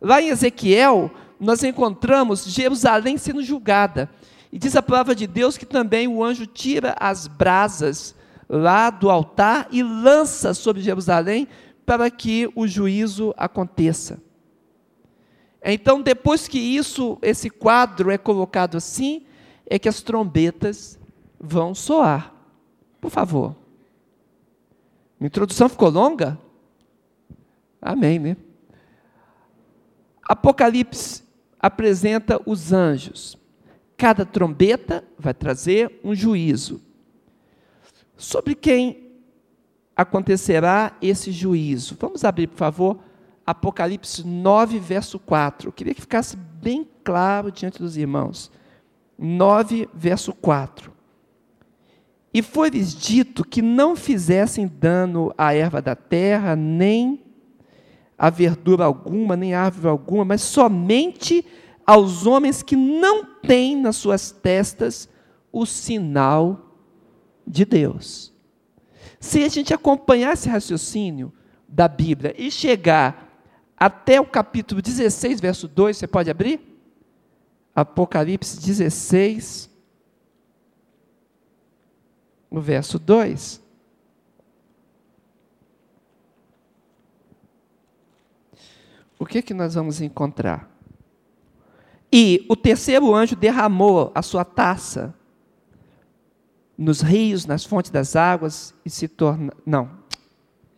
Lá 0.00 0.20
em 0.20 0.28
Ezequiel, 0.28 1.12
nós 1.38 1.62
encontramos 1.62 2.44
Jerusalém 2.44 3.16
sendo 3.16 3.40
julgada. 3.40 4.10
E 4.54 4.58
diz 4.58 4.76
a 4.76 4.82
palavra 4.82 5.16
de 5.16 5.26
Deus 5.26 5.58
que 5.58 5.66
também 5.66 6.06
o 6.06 6.22
anjo 6.22 6.46
tira 6.46 6.94
as 7.00 7.26
brasas 7.26 8.14
lá 8.48 8.88
do 8.88 9.10
altar 9.10 9.66
e 9.72 9.82
lança 9.82 10.54
sobre 10.54 10.80
Jerusalém 10.80 11.48
para 11.84 12.08
que 12.08 12.48
o 12.54 12.64
juízo 12.64 13.34
aconteça. 13.36 14.22
Então, 15.60 16.00
depois 16.00 16.46
que 16.46 16.60
isso, 16.60 17.18
esse 17.20 17.50
quadro 17.50 18.12
é 18.12 18.16
colocado 18.16 18.76
assim, 18.76 19.26
é 19.66 19.76
que 19.76 19.88
as 19.88 20.02
trombetas 20.02 21.00
vão 21.40 21.74
soar. 21.74 22.32
Por 23.00 23.10
favor. 23.10 23.56
Minha 25.18 25.26
introdução 25.26 25.68
ficou 25.68 25.90
longa? 25.90 26.38
Amém, 27.82 28.20
né? 28.20 28.36
Apocalipse 30.22 31.24
apresenta 31.58 32.40
os 32.46 32.72
anjos. 32.72 33.36
Cada 33.96 34.24
trombeta 34.24 35.04
vai 35.18 35.32
trazer 35.32 36.00
um 36.02 36.14
juízo. 36.14 36.80
Sobre 38.16 38.54
quem 38.54 39.12
acontecerá 39.94 40.96
esse 41.00 41.30
juízo? 41.30 41.96
Vamos 41.98 42.24
abrir, 42.24 42.48
por 42.48 42.56
favor, 42.56 42.98
Apocalipse 43.46 44.26
9, 44.26 44.78
verso 44.78 45.18
4. 45.18 45.68
Eu 45.68 45.72
queria 45.72 45.94
que 45.94 46.00
ficasse 46.00 46.36
bem 46.36 46.88
claro 47.02 47.52
diante 47.52 47.78
dos 47.78 47.96
irmãos. 47.96 48.50
9, 49.18 49.88
verso 49.94 50.32
4. 50.32 50.92
E 52.32 52.42
foi-lhes 52.42 52.94
dito 52.94 53.44
que 53.44 53.62
não 53.62 53.94
fizessem 53.94 54.66
dano 54.66 55.32
à 55.38 55.54
erva 55.54 55.80
da 55.80 55.94
terra, 55.94 56.56
nem 56.56 57.22
a 58.18 58.30
verdura 58.30 58.84
alguma, 58.84 59.36
nem 59.36 59.54
árvore 59.54 59.88
alguma, 59.88 60.24
mas 60.24 60.40
somente 60.42 61.44
aos 61.86 62.26
homens 62.26 62.62
que 62.62 62.76
não 62.76 63.24
têm 63.24 63.76
nas 63.76 63.96
suas 63.96 64.30
testas 64.30 65.08
o 65.52 65.66
sinal 65.66 66.74
de 67.46 67.64
Deus. 67.64 68.32
Se 69.20 69.44
a 69.44 69.48
gente 69.48 69.72
acompanhar 69.72 70.32
esse 70.32 70.48
raciocínio 70.48 71.32
da 71.68 71.88
Bíblia 71.88 72.34
e 72.36 72.50
chegar 72.50 73.32
até 73.76 74.20
o 74.20 74.26
capítulo 74.26 74.80
16, 74.80 75.40
verso 75.40 75.68
2, 75.68 75.96
você 75.96 76.06
pode 76.06 76.30
abrir? 76.30 76.60
Apocalipse 77.74 78.60
16, 78.60 79.70
no 82.50 82.60
verso 82.60 82.98
2. 82.98 83.62
O 89.18 89.26
que, 89.26 89.42
que 89.42 89.54
nós 89.54 89.74
vamos 89.74 90.00
encontrar? 90.00 90.73
E 92.14 92.46
o 92.48 92.54
terceiro 92.54 93.12
anjo 93.12 93.34
derramou 93.34 94.12
a 94.14 94.22
sua 94.22 94.44
taça 94.44 95.12
nos 96.78 97.00
rios, 97.00 97.44
nas 97.44 97.64
fontes 97.64 97.90
das 97.90 98.14
águas, 98.14 98.72
e 98.84 98.90
se 98.90 99.08
torna. 99.08 99.52
Não, 99.66 99.90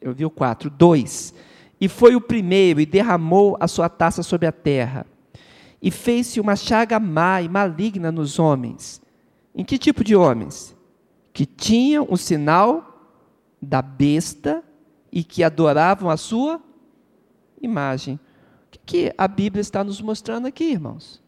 eu 0.01 0.15
vi 0.15 0.25
o 0.25 0.31
4, 0.31 0.71
2. 0.71 1.35
E 1.79 1.89
foi 1.89 2.17
o 2.17 2.21
primeiro, 2.23 2.81
e 2.81 2.87
derramou 2.87 3.59
a 3.61 3.69
sua 3.69 3.91
taça 3.91 4.23
sobre 4.23 4.47
a 4.47 4.53
terra. 4.53 5.05
E 5.83 5.91
fez-se 5.91 6.41
uma 6.41 6.57
chaga 6.57 6.99
má 6.99 7.43
e 7.43 7.49
maligna 7.51 8.11
nos 8.11 8.39
homens. 8.39 9.03
Em 9.55 9.63
que 9.63 9.77
tipo 9.77 10.03
de 10.03 10.17
homens? 10.17 10.75
que 11.37 11.45
tinham 11.45 12.07
o 12.09 12.17
sinal 12.17 13.13
da 13.61 13.83
besta 13.83 14.65
e 15.13 15.23
que 15.23 15.45
adoravam 15.45 16.09
a 16.09 16.17
sua 16.17 16.59
imagem. 17.61 18.15
O 18.15 18.71
que, 18.71 18.79
que 18.79 19.15
a 19.19 19.29
Bíblia 19.29 19.61
está 19.61 19.85
nos 19.85 20.01
mostrando 20.01 20.47
aqui, 20.47 20.65
irmãos? 20.65 21.23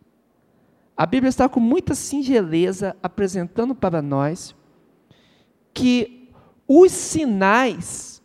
A 0.98 1.06
Bíblia 1.06 1.28
está 1.28 1.48
com 1.48 1.60
muita 1.60 1.94
singeleza 1.94 2.96
apresentando 3.00 3.72
para 3.72 4.02
nós 4.02 4.52
que 5.72 6.28
os 6.66 6.90
sinais 6.90 8.20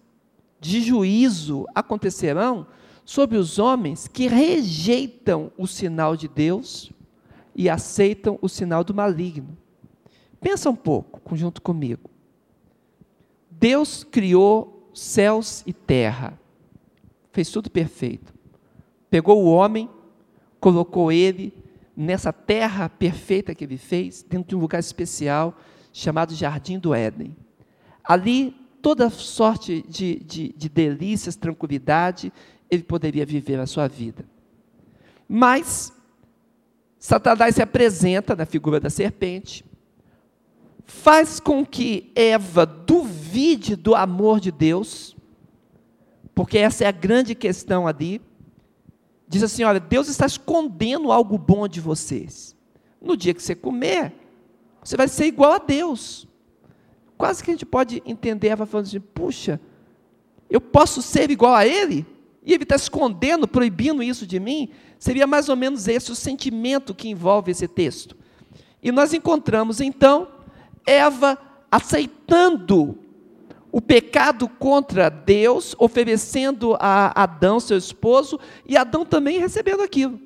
de 0.59 0.81
juízo 0.81 1.67
acontecerão 1.75 2.65
sobre 3.05 3.37
os 3.37 3.59
homens 3.59 4.07
que 4.07 4.25
rejeitam 4.25 5.51
o 5.55 5.67
sinal 5.67 6.17
de 6.17 6.27
Deus 6.27 6.91
e 7.55 7.69
aceitam 7.69 8.39
o 8.41 8.49
sinal 8.49 8.83
do 8.83 8.91
maligno. 8.91 9.55
Pensa 10.41 10.67
um 10.67 10.75
pouco, 10.75 11.35
junto 11.35 11.61
comigo. 11.61 12.09
Deus 13.51 14.03
criou 14.03 14.89
céus 14.95 15.61
e 15.67 15.73
terra, 15.73 16.39
fez 17.31 17.51
tudo 17.51 17.69
perfeito. 17.69 18.33
Pegou 19.11 19.43
o 19.43 19.51
homem, 19.51 19.87
colocou 20.59 21.11
ele 21.11 21.53
nessa 21.95 22.33
terra 22.33 22.89
perfeita 22.89 23.53
que 23.53 23.63
ele 23.63 23.77
fez, 23.77 24.23
dentro 24.23 24.49
de 24.49 24.55
um 24.55 24.59
lugar 24.59 24.79
especial 24.79 25.57
chamado 25.91 26.33
Jardim 26.33 26.79
do 26.79 26.93
Éden. 26.93 27.35
Ali, 28.03 28.55
toda 28.81 29.09
sorte 29.09 29.85
de, 29.87 30.15
de, 30.15 30.53
de 30.57 30.69
delícias, 30.69 31.35
tranquilidade, 31.35 32.33
ele 32.69 32.83
poderia 32.83 33.25
viver 33.25 33.59
a 33.59 33.67
sua 33.67 33.87
vida. 33.87 34.25
Mas, 35.27 35.93
Satanás 36.99 37.55
se 37.55 37.61
apresenta 37.61 38.35
na 38.35 38.45
figura 38.45 38.79
da 38.79 38.89
serpente, 38.89 39.63
faz 40.85 41.39
com 41.39 41.65
que 41.65 42.11
Eva 42.15 42.65
duvide 42.65 43.75
do 43.75 43.95
amor 43.95 44.39
de 44.39 44.51
Deus, 44.51 45.15
porque 46.35 46.57
essa 46.57 46.83
é 46.83 46.87
a 46.87 46.91
grande 46.91 47.35
questão 47.35 47.87
ali. 47.87 48.21
Diz 49.33 49.41
assim: 49.41 49.63
olha, 49.63 49.79
Deus 49.79 50.07
está 50.09 50.27
escondendo 50.27 51.11
algo 51.11 51.39
bom 51.39 51.67
de 51.67 51.81
vocês. 51.81 52.55
No 53.01 53.17
dia 53.17 53.33
que 53.33 53.41
você 53.41 53.55
comer, 53.55 54.13
você 54.83 54.95
vai 54.95 55.07
ser 55.07 55.25
igual 55.25 55.53
a 55.53 55.57
Deus. 55.57 56.27
Quase 57.17 57.43
que 57.43 57.49
a 57.49 57.53
gente 57.55 57.65
pode 57.65 58.03
entender 58.05 58.49
Eva 58.49 58.67
falando 58.67 58.85
assim: 58.85 58.99
puxa, 58.99 59.59
eu 60.47 60.61
posso 60.61 61.01
ser 61.01 61.31
igual 61.31 61.55
a 61.55 61.65
Ele? 61.65 62.05
E 62.45 62.53
Ele 62.53 62.61
está 62.61 62.75
escondendo, 62.75 63.47
proibindo 63.47 64.03
isso 64.03 64.27
de 64.27 64.39
mim? 64.39 64.69
Seria 64.99 65.25
mais 65.25 65.49
ou 65.49 65.55
menos 65.55 65.87
esse 65.87 66.11
o 66.11 66.15
sentimento 66.15 66.93
que 66.93 67.09
envolve 67.09 67.49
esse 67.49 67.67
texto. 67.67 68.15
E 68.83 68.91
nós 68.91 69.15
encontramos 69.15 69.81
então 69.81 70.27
Eva 70.85 71.39
aceitando 71.71 72.99
o 73.73 73.81
pecado 73.81 74.47
contra 74.47 75.09
Deus, 75.09 75.75
oferecendo 75.79 76.77
a 76.79 77.23
Adão, 77.23 77.59
seu 77.59 77.75
esposo, 77.75 78.39
e 78.67 78.77
Adão 78.77 79.03
também 79.03 79.39
recebendo 79.39 79.81
aquilo. 79.81 80.21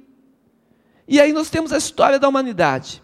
E 1.08 1.22
aí 1.22 1.32
nós 1.32 1.50
temos 1.50 1.72
a 1.72 1.78
história 1.78 2.20
da 2.20 2.28
humanidade. 2.28 3.02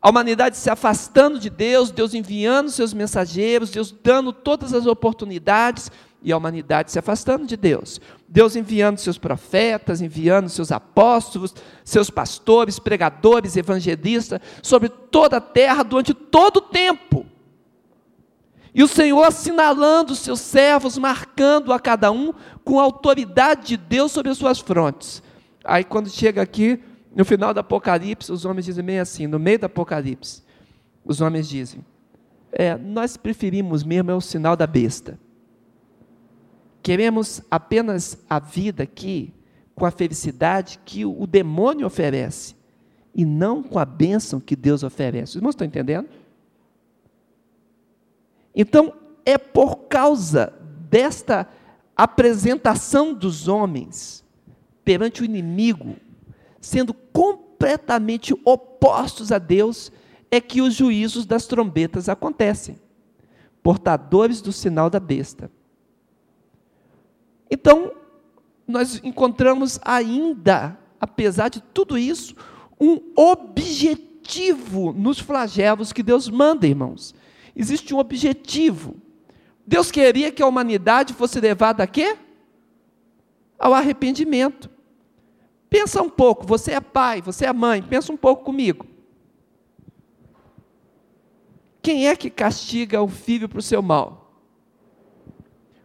A 0.00 0.10
humanidade 0.10 0.56
se 0.56 0.68
afastando 0.68 1.38
de 1.38 1.48
Deus, 1.48 1.92
Deus 1.92 2.12
enviando 2.12 2.72
seus 2.72 2.92
mensageiros, 2.92 3.70
Deus 3.70 3.94
dando 4.02 4.32
todas 4.32 4.74
as 4.74 4.84
oportunidades, 4.84 5.88
e 6.20 6.32
a 6.32 6.36
humanidade 6.36 6.90
se 6.90 6.98
afastando 6.98 7.46
de 7.46 7.56
Deus. 7.56 8.00
Deus 8.28 8.56
enviando 8.56 8.98
seus 8.98 9.16
profetas, 9.16 10.00
enviando 10.00 10.48
seus 10.48 10.72
apóstolos, 10.72 11.54
seus 11.84 12.10
pastores, 12.10 12.80
pregadores, 12.80 13.56
evangelistas, 13.56 14.40
sobre 14.60 14.88
toda 14.88 15.36
a 15.36 15.40
terra 15.40 15.84
durante 15.84 16.12
todo 16.12 16.56
o 16.56 16.62
tempo. 16.62 17.26
E 18.74 18.82
o 18.82 18.88
Senhor 18.88 19.22
assinalando 19.22 20.12
os 20.12 20.20
seus 20.20 20.40
servos, 20.40 20.96
marcando 20.96 21.72
a 21.72 21.80
cada 21.80 22.10
um 22.10 22.32
com 22.64 22.80
a 22.80 22.82
autoridade 22.82 23.68
de 23.68 23.76
Deus 23.76 24.12
sobre 24.12 24.30
as 24.30 24.38
suas 24.38 24.58
frontes. 24.58 25.22
Aí 25.64 25.84
quando 25.84 26.08
chega 26.08 26.40
aqui, 26.40 26.82
no 27.14 27.24
final 27.24 27.52
do 27.52 27.60
Apocalipse, 27.60 28.32
os 28.32 28.44
homens 28.44 28.64
dizem 28.64 28.84
bem 28.84 28.98
assim, 28.98 29.26
no 29.26 29.38
meio 29.38 29.58
do 29.58 29.66
Apocalipse, 29.66 30.42
os 31.04 31.20
homens 31.20 31.48
dizem, 31.48 31.84
é, 32.50 32.76
nós 32.76 33.16
preferimos 33.16 33.84
mesmo 33.84 34.10
é 34.10 34.14
o 34.14 34.20
sinal 34.20 34.56
da 34.56 34.66
besta. 34.66 35.18
Queremos 36.82 37.42
apenas 37.50 38.18
a 38.28 38.38
vida 38.38 38.82
aqui 38.82 39.32
com 39.74 39.86
a 39.86 39.90
felicidade 39.90 40.78
que 40.84 41.04
o 41.04 41.26
demônio 41.26 41.86
oferece 41.86 42.56
e 43.14 43.24
não 43.24 43.62
com 43.62 43.78
a 43.78 43.84
bênção 43.84 44.40
que 44.40 44.56
Deus 44.56 44.82
oferece. 44.82 45.32
Os 45.32 45.36
irmãos 45.36 45.50
estão 45.50 45.66
entendendo? 45.66 46.08
Então, 48.54 48.92
é 49.24 49.38
por 49.38 49.76
causa 49.88 50.52
desta 50.90 51.48
apresentação 51.96 53.14
dos 53.14 53.48
homens 53.48 54.24
perante 54.84 55.22
o 55.22 55.24
inimigo, 55.24 55.96
sendo 56.60 56.92
completamente 56.92 58.34
opostos 58.44 59.30
a 59.30 59.38
Deus, 59.38 59.92
é 60.30 60.40
que 60.40 60.60
os 60.60 60.74
juízos 60.74 61.24
das 61.26 61.46
trombetas 61.46 62.08
acontecem. 62.08 62.78
Portadores 63.62 64.40
do 64.40 64.52
sinal 64.52 64.90
da 64.90 64.98
besta. 64.98 65.50
Então, 67.50 67.92
nós 68.66 69.00
encontramos 69.04 69.78
ainda, 69.84 70.78
apesar 70.98 71.48
de 71.48 71.60
tudo 71.60 71.98
isso, 71.98 72.34
um 72.80 72.98
objetivo 73.14 74.92
nos 74.92 75.18
flagelos 75.20 75.92
que 75.92 76.02
Deus 76.02 76.28
manda, 76.28 76.66
irmãos. 76.66 77.14
Existe 77.54 77.94
um 77.94 77.98
objetivo. 77.98 78.96
Deus 79.66 79.90
queria 79.90 80.32
que 80.32 80.42
a 80.42 80.46
humanidade 80.46 81.12
fosse 81.12 81.38
levada 81.40 81.82
a 81.82 81.86
quê? 81.86 82.16
Ao 83.58 83.74
arrependimento. 83.74 84.70
Pensa 85.68 86.00
um 86.02 86.10
pouco, 86.10 86.46
você 86.46 86.72
é 86.72 86.80
pai, 86.80 87.20
você 87.22 87.46
é 87.46 87.52
mãe, 87.52 87.82
pensa 87.82 88.12
um 88.12 88.16
pouco 88.16 88.44
comigo. 88.44 88.86
Quem 91.80 92.08
é 92.08 92.14
que 92.14 92.28
castiga 92.28 93.00
o 93.02 93.08
filho 93.08 93.48
para 93.48 93.58
o 93.58 93.62
seu 93.62 93.80
mal? 93.82 94.20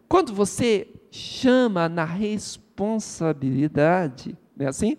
Quando 0.09 0.33
você 0.33 0.87
chama 1.09 1.89
na 1.89 2.05
responsabilidade, 2.05 4.37
não 4.55 4.65
é 4.65 4.69
assim? 4.69 4.97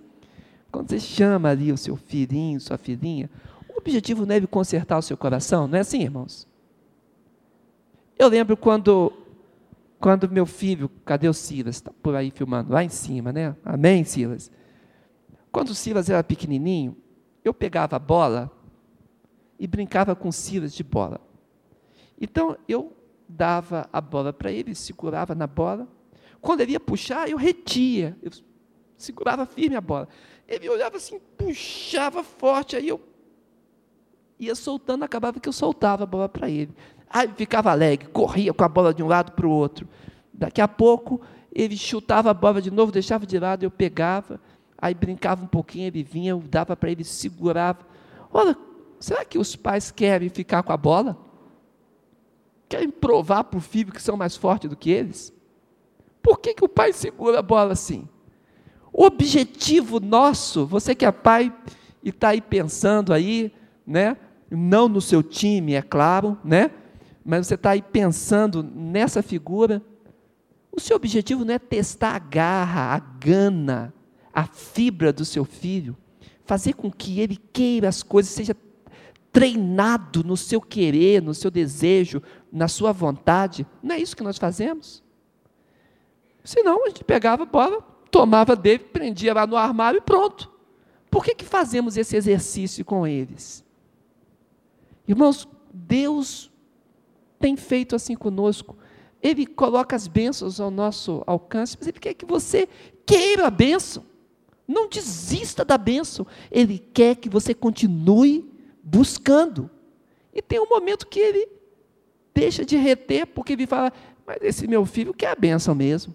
Quando 0.72 0.90
você 0.90 0.98
chama 0.98 1.50
ali 1.50 1.70
o 1.70 1.76
seu 1.76 1.94
filhinho, 1.94 2.60
sua 2.60 2.78
filhinha, 2.78 3.30
o 3.68 3.78
objetivo 3.78 4.26
não 4.26 4.34
é 4.34 4.40
consertar 4.46 4.98
o 4.98 5.02
seu 5.02 5.16
coração, 5.16 5.68
não 5.68 5.78
é 5.78 5.82
assim, 5.82 6.02
irmãos? 6.02 6.47
Eu 8.18 8.28
lembro 8.28 8.56
quando, 8.56 9.12
quando 10.00 10.28
meu 10.28 10.44
filho, 10.44 10.90
cadê 11.04 11.28
o 11.28 11.32
Silas? 11.32 11.76
Está 11.76 11.92
por 12.02 12.16
aí 12.16 12.30
filmando, 12.30 12.72
lá 12.72 12.82
em 12.82 12.88
cima, 12.88 13.32
né? 13.32 13.54
Amém, 13.64 14.02
Silas? 14.04 14.50
Quando 15.52 15.68
o 15.68 15.74
Silas 15.74 16.10
era 16.10 16.24
pequenininho, 16.24 16.96
eu 17.44 17.54
pegava 17.54 17.96
a 17.96 17.98
bola 17.98 18.50
e 19.58 19.66
brincava 19.66 20.16
com 20.16 20.28
o 20.28 20.32
Silas 20.32 20.74
de 20.74 20.82
bola. 20.82 21.20
Então, 22.20 22.56
eu 22.68 22.92
dava 23.28 23.88
a 23.92 24.00
bola 24.00 24.32
para 24.32 24.50
ele, 24.50 24.74
segurava 24.74 25.34
na 25.34 25.46
bola, 25.46 25.86
quando 26.40 26.60
ele 26.60 26.72
ia 26.72 26.80
puxar, 26.80 27.28
eu 27.28 27.36
retia. 27.36 28.16
Eu 28.22 28.32
segurava 28.96 29.46
firme 29.46 29.76
a 29.76 29.80
bola. 29.80 30.08
Ele 30.46 30.68
olhava 30.68 30.96
assim, 30.96 31.20
puxava 31.36 32.22
forte, 32.24 32.76
aí 32.76 32.88
eu 32.88 33.00
ia 34.38 34.54
soltando, 34.54 35.04
acabava 35.04 35.40
que 35.40 35.48
eu 35.48 35.52
soltava 35.52 36.04
a 36.04 36.06
bola 36.06 36.28
para 36.28 36.48
ele. 36.48 36.72
Aí 37.10 37.28
ficava 37.36 37.70
alegre, 37.70 38.08
corria 38.08 38.52
com 38.52 38.64
a 38.64 38.68
bola 38.68 38.92
de 38.92 39.02
um 39.02 39.06
lado 39.06 39.32
para 39.32 39.46
o 39.46 39.50
outro. 39.50 39.88
Daqui 40.32 40.60
a 40.60 40.68
pouco, 40.68 41.20
ele 41.52 41.76
chutava 41.76 42.30
a 42.30 42.34
bola 42.34 42.60
de 42.60 42.70
novo, 42.70 42.92
deixava 42.92 43.26
de 43.26 43.38
lado, 43.38 43.64
eu 43.64 43.70
pegava, 43.70 44.40
aí 44.76 44.94
brincava 44.94 45.42
um 45.42 45.48
pouquinho, 45.48 45.86
ele 45.86 46.02
vinha, 46.02 46.30
eu 46.30 46.38
dava 46.40 46.76
para 46.76 46.90
ele, 46.90 47.02
segurava. 47.04 47.80
Olha, 48.32 48.56
será 49.00 49.24
que 49.24 49.38
os 49.38 49.56
pais 49.56 49.90
querem 49.90 50.28
ficar 50.28 50.62
com 50.62 50.72
a 50.72 50.76
bola? 50.76 51.16
Querem 52.68 52.90
provar 52.90 53.44
para 53.44 53.58
o 53.58 53.62
filho 53.62 53.92
que 53.92 54.02
são 54.02 54.16
mais 54.16 54.36
fortes 54.36 54.68
do 54.68 54.76
que 54.76 54.90
eles? 54.90 55.32
Por 56.22 56.38
que, 56.38 56.52
que 56.52 56.64
o 56.64 56.68
pai 56.68 56.92
segura 56.92 57.38
a 57.38 57.42
bola 57.42 57.72
assim? 57.72 58.06
O 58.92 59.04
objetivo 59.04 59.98
nosso, 60.00 60.66
você 60.66 60.94
que 60.94 61.06
é 61.06 61.12
pai 61.12 61.52
e 62.02 62.10
está 62.10 62.28
aí 62.28 62.40
pensando 62.40 63.12
aí, 63.12 63.52
né? 63.86 64.16
Não 64.50 64.88
no 64.88 65.00
seu 65.00 65.22
time, 65.22 65.74
é 65.74 65.82
claro, 65.82 66.38
né? 66.44 66.70
Mas 67.30 67.46
você 67.46 67.56
está 67.56 67.72
aí 67.72 67.82
pensando 67.82 68.62
nessa 68.62 69.22
figura. 69.22 69.82
O 70.72 70.80
seu 70.80 70.96
objetivo 70.96 71.44
não 71.44 71.52
é 71.52 71.58
testar 71.58 72.16
a 72.16 72.18
garra, 72.18 72.94
a 72.94 72.98
gana, 72.98 73.92
a 74.32 74.46
fibra 74.46 75.12
do 75.12 75.26
seu 75.26 75.44
filho, 75.44 75.94
fazer 76.46 76.72
com 76.72 76.90
que 76.90 77.20
ele 77.20 77.36
queira 77.52 77.86
as 77.86 78.02
coisas, 78.02 78.32
seja 78.32 78.56
treinado 79.30 80.24
no 80.24 80.38
seu 80.38 80.58
querer, 80.58 81.20
no 81.20 81.34
seu 81.34 81.50
desejo, 81.50 82.22
na 82.50 82.66
sua 82.66 82.92
vontade. 82.92 83.66
Não 83.82 83.94
é 83.94 83.98
isso 83.98 84.16
que 84.16 84.22
nós 84.22 84.38
fazemos? 84.38 85.04
Senão 86.42 86.86
a 86.86 86.88
gente 86.88 87.04
pegava 87.04 87.42
a 87.42 87.46
bola, 87.46 87.82
tomava 88.10 88.56
dele, 88.56 88.84
prendia 88.84 89.34
lá 89.34 89.46
no 89.46 89.54
armário 89.54 89.98
e 89.98 90.00
pronto. 90.00 90.50
Por 91.10 91.22
que, 91.22 91.34
que 91.34 91.44
fazemos 91.44 91.98
esse 91.98 92.16
exercício 92.16 92.86
com 92.86 93.06
eles? 93.06 93.62
Irmãos, 95.06 95.46
Deus 95.74 96.50
tem 97.38 97.56
feito 97.56 97.96
assim 97.96 98.14
conosco. 98.14 98.76
Ele 99.22 99.46
coloca 99.46 99.96
as 99.96 100.06
bênçãos 100.06 100.60
ao 100.60 100.70
nosso 100.70 101.22
alcance, 101.26 101.76
mas 101.78 101.88
Ele 101.88 101.98
quer 101.98 102.14
que 102.14 102.26
você 102.26 102.68
queira 103.04 103.46
a 103.46 103.50
bênção. 103.50 104.04
Não 104.66 104.88
desista 104.88 105.64
da 105.64 105.78
bênção. 105.78 106.26
Ele 106.50 106.78
quer 106.78 107.16
que 107.16 107.28
você 107.28 107.54
continue 107.54 108.50
buscando. 108.82 109.70
E 110.32 110.42
tem 110.42 110.60
um 110.60 110.68
momento 110.68 111.06
que 111.06 111.18
ele 111.18 111.48
deixa 112.34 112.64
de 112.64 112.76
reter, 112.76 113.26
porque 113.26 113.54
ele 113.54 113.66
fala, 113.66 113.92
mas 114.26 114.36
esse 114.42 114.68
meu 114.68 114.84
filho 114.84 115.14
quer 115.14 115.30
a 115.30 115.34
bênção 115.34 115.74
mesmo 115.74 116.14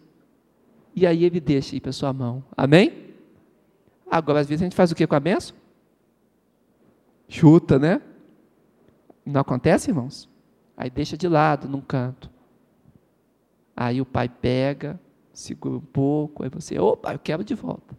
e 0.96 1.08
aí 1.08 1.24
ele 1.24 1.40
deixa 1.40 1.76
ir 1.76 1.80
para 1.80 1.92
sua 1.92 2.14
mão. 2.14 2.44
Amém? 2.56 3.14
Agora, 4.10 4.40
às 4.40 4.48
vezes 4.48 4.62
a 4.62 4.66
gente 4.66 4.76
faz 4.76 4.92
o 4.92 4.96
que 4.96 5.08
com 5.08 5.16
a 5.16 5.20
benção? 5.20 5.56
Chuta, 7.28 7.80
né? 7.80 8.02
Não 9.26 9.42
acontece, 9.42 9.90
irmãos? 9.90 10.30
Aí 10.76 10.90
deixa 10.90 11.16
de 11.16 11.28
lado, 11.28 11.68
num 11.68 11.82
canto. 11.82 12.30
Aí 13.76 14.02
o 14.02 14.06
pai 14.06 14.30
pega, 14.30 15.00
segura 15.32 15.78
um 15.78 15.82
pouco, 15.82 16.44
aí 16.44 16.50
você, 16.50 16.80
opa, 16.80 17.14
eu 17.14 17.20
quero 17.20 17.44
de 17.44 17.56
volta. 17.56 17.98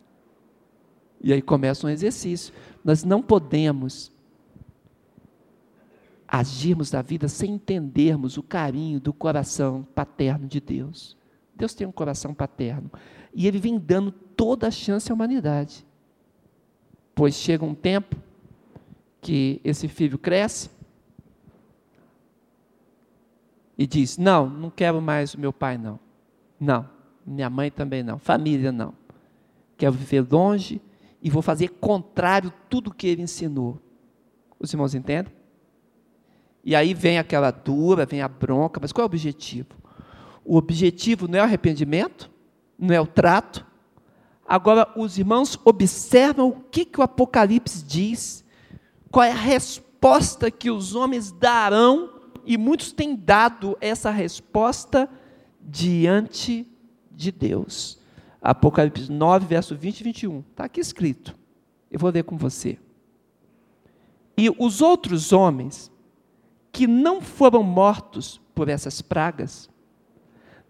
E 1.20 1.32
aí 1.32 1.40
começa 1.40 1.86
um 1.86 1.90
exercício. 1.90 2.52
Nós 2.84 3.02
não 3.02 3.22
podemos 3.22 4.12
agirmos 6.28 6.90
na 6.90 7.00
vida 7.00 7.28
sem 7.28 7.52
entendermos 7.54 8.36
o 8.36 8.42
carinho 8.42 9.00
do 9.00 9.12
coração 9.12 9.86
paterno 9.94 10.46
de 10.46 10.60
Deus. 10.60 11.16
Deus 11.54 11.74
tem 11.74 11.86
um 11.86 11.92
coração 11.92 12.34
paterno. 12.34 12.90
E 13.32 13.46
Ele 13.46 13.58
vem 13.58 13.78
dando 13.78 14.10
toda 14.10 14.66
a 14.66 14.70
chance 14.70 15.10
à 15.10 15.14
humanidade. 15.14 15.86
Pois 17.14 17.34
chega 17.34 17.64
um 17.64 17.74
tempo 17.74 18.16
que 19.20 19.60
esse 19.64 19.88
filho 19.88 20.18
cresce 20.18 20.68
e 23.76 23.86
diz: 23.86 24.16
Não, 24.16 24.48
não 24.48 24.70
quero 24.70 25.00
mais 25.00 25.34
o 25.34 25.40
meu 25.40 25.52
pai, 25.52 25.76
não. 25.76 25.98
Não, 26.58 26.88
minha 27.26 27.50
mãe 27.50 27.70
também 27.70 28.02
não. 28.02 28.18
Família, 28.18 28.72
não. 28.72 28.94
Quero 29.76 29.92
viver 29.92 30.26
longe 30.30 30.80
e 31.20 31.30
vou 31.30 31.42
fazer 31.42 31.68
contrário 31.68 32.52
tudo 32.68 32.94
que 32.94 33.06
ele 33.06 33.22
ensinou. 33.22 33.80
Os 34.58 34.72
irmãos 34.72 34.94
entendem? 34.94 35.32
E 36.64 36.74
aí 36.74 36.94
vem 36.94 37.18
aquela 37.18 37.50
dura, 37.50 38.06
vem 38.06 38.22
a 38.22 38.28
bronca, 38.28 38.78
mas 38.80 38.92
qual 38.92 39.02
é 39.02 39.04
o 39.04 39.06
objetivo? 39.06 39.68
O 40.44 40.56
objetivo 40.56 41.28
não 41.28 41.38
é 41.38 41.42
o 41.42 41.44
arrependimento, 41.44 42.30
não 42.78 42.94
é 42.94 43.00
o 43.00 43.06
trato. 43.06 43.66
Agora, 44.46 44.90
os 44.96 45.18
irmãos 45.18 45.58
observam 45.64 46.48
o 46.48 46.60
que, 46.70 46.84
que 46.84 47.00
o 47.00 47.02
Apocalipse 47.02 47.82
diz, 47.84 48.44
qual 49.10 49.24
é 49.24 49.32
a 49.32 49.34
resposta 49.34 50.50
que 50.50 50.70
os 50.70 50.94
homens 50.94 51.32
darão, 51.32 52.13
e 52.46 52.56
muitos 52.58 52.92
têm 52.92 53.16
dado 53.16 53.76
essa 53.80 54.10
resposta 54.10 55.08
diante 55.60 56.66
de 57.10 57.32
Deus. 57.32 57.98
Apocalipse 58.40 59.10
9, 59.10 59.46
verso 59.46 59.74
20 59.74 60.00
e 60.00 60.04
21. 60.04 60.44
Está 60.50 60.64
aqui 60.64 60.80
escrito. 60.80 61.34
Eu 61.90 61.98
vou 61.98 62.10
ler 62.10 62.24
com 62.24 62.36
você. 62.36 62.78
E 64.36 64.50
os 64.58 64.82
outros 64.82 65.32
homens 65.32 65.90
que 66.72 66.86
não 66.86 67.20
foram 67.20 67.62
mortos 67.62 68.40
por 68.52 68.68
essas 68.68 69.00
pragas, 69.00 69.70